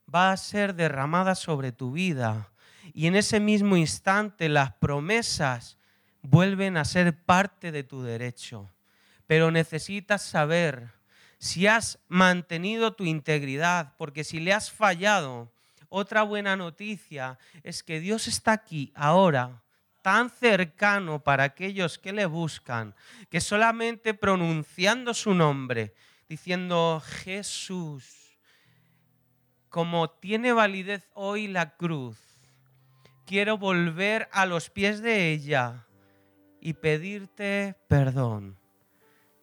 va 0.08 0.32
a 0.32 0.38
ser 0.38 0.74
derramada 0.74 1.34
sobre 1.34 1.70
tu 1.70 1.92
vida 1.92 2.50
y 2.94 3.08
en 3.08 3.14
ese 3.14 3.40
mismo 3.40 3.76
instante 3.76 4.48
las 4.48 4.72
promesas 4.76 5.76
vuelven 6.22 6.78
a 6.78 6.86
ser 6.86 7.26
parte 7.26 7.72
de 7.72 7.84
tu 7.84 8.02
derecho 8.02 8.73
pero 9.26 9.50
necesitas 9.50 10.22
saber 10.22 10.92
si 11.38 11.66
has 11.66 11.98
mantenido 12.08 12.94
tu 12.94 13.04
integridad, 13.04 13.94
porque 13.98 14.24
si 14.24 14.40
le 14.40 14.52
has 14.52 14.70
fallado, 14.70 15.52
otra 15.88 16.22
buena 16.22 16.56
noticia 16.56 17.38
es 17.62 17.82
que 17.82 18.00
Dios 18.00 18.28
está 18.28 18.52
aquí 18.52 18.92
ahora 18.94 19.62
tan 20.02 20.28
cercano 20.28 21.22
para 21.22 21.44
aquellos 21.44 21.98
que 21.98 22.12
le 22.12 22.26
buscan, 22.26 22.94
que 23.30 23.40
solamente 23.40 24.12
pronunciando 24.12 25.14
su 25.14 25.34
nombre, 25.34 25.94
diciendo 26.28 27.02
Jesús, 27.04 28.38
como 29.68 30.10
tiene 30.10 30.52
validez 30.52 31.08
hoy 31.14 31.48
la 31.48 31.76
cruz, 31.76 32.18
quiero 33.24 33.56
volver 33.56 34.28
a 34.32 34.46
los 34.46 34.68
pies 34.68 35.00
de 35.00 35.30
ella 35.32 35.86
y 36.60 36.74
pedirte 36.74 37.76
perdón 37.88 38.58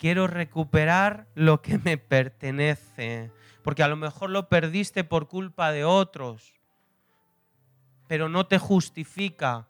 quiero 0.01 0.25
recuperar 0.25 1.27
lo 1.35 1.61
que 1.61 1.77
me 1.77 1.95
pertenece, 1.99 3.31
porque 3.61 3.83
a 3.83 3.87
lo 3.87 3.95
mejor 3.95 4.31
lo 4.31 4.49
perdiste 4.49 5.03
por 5.03 5.27
culpa 5.27 5.71
de 5.71 5.85
otros, 5.85 6.59
pero 8.07 8.27
no 8.27 8.47
te 8.47 8.57
justifica 8.57 9.67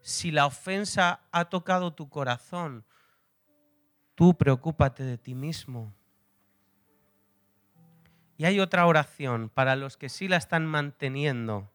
si 0.00 0.32
la 0.32 0.46
ofensa 0.46 1.20
ha 1.30 1.44
tocado 1.44 1.92
tu 1.92 2.08
corazón. 2.08 2.84
Tú 4.16 4.36
preocúpate 4.36 5.04
de 5.04 5.16
ti 5.16 5.36
mismo. 5.36 5.94
Y 8.36 8.46
hay 8.46 8.58
otra 8.58 8.84
oración 8.84 9.48
para 9.48 9.76
los 9.76 9.96
que 9.96 10.08
sí 10.08 10.26
la 10.26 10.38
están 10.38 10.66
manteniendo, 10.66 11.72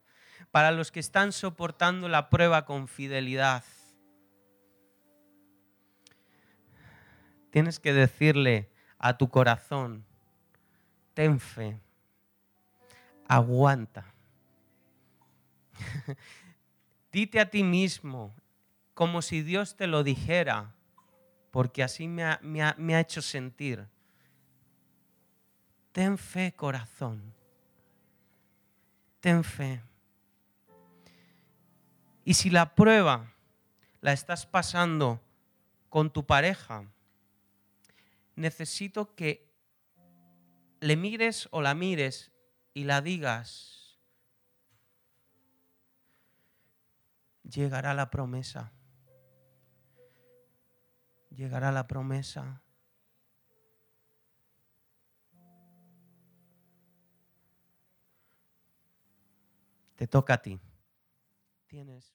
para 0.51 0.71
los 0.71 0.91
que 0.91 0.99
están 0.99 1.31
soportando 1.31 2.09
la 2.09 2.29
prueba 2.29 2.65
con 2.65 2.89
fidelidad. 2.89 3.63
Tienes 7.57 7.79
que 7.79 7.91
decirle 7.91 8.69
a 8.99 9.17
tu 9.17 9.31
corazón, 9.31 10.05
ten 11.15 11.39
fe, 11.39 11.81
aguanta. 13.27 14.05
Dite 17.11 17.39
a 17.39 17.49
ti 17.49 17.63
mismo, 17.63 18.31
como 18.93 19.23
si 19.23 19.41
Dios 19.41 19.75
te 19.75 19.87
lo 19.87 20.03
dijera, 20.03 20.75
porque 21.49 21.81
así 21.81 22.07
me 22.07 22.25
ha, 22.25 22.39
me 22.77 22.93
ha 22.95 22.99
hecho 22.99 23.23
sentir. 23.23 23.87
Ten 25.93 26.15
fe, 26.15 26.53
corazón. 26.55 27.33
ten 29.19 29.43
fe. 29.43 29.81
Y 32.23 32.35
si 32.35 32.51
la 32.51 32.75
prueba 32.75 33.33
la 33.99 34.13
estás 34.13 34.45
pasando 34.45 35.19
con 35.89 36.11
tu 36.11 36.23
pareja, 36.23 36.85
necesito 38.37 39.15
que 39.15 39.51
le 40.79 40.95
mires 40.95 41.49
o 41.51 41.61
la 41.61 41.73
mires 41.73 42.31
y 42.73 42.83
la 42.83 43.01
digas, 43.01 43.99
llegará 47.43 47.93
la 47.93 48.09
promesa. 48.09 48.71
Llegará 51.31 51.71
la 51.71 51.87
promesa. 51.87 52.61
Te 59.95 60.07
toca 60.07 60.35
a 60.35 60.41
ti. 60.41 60.59
Tienes. 61.65 62.13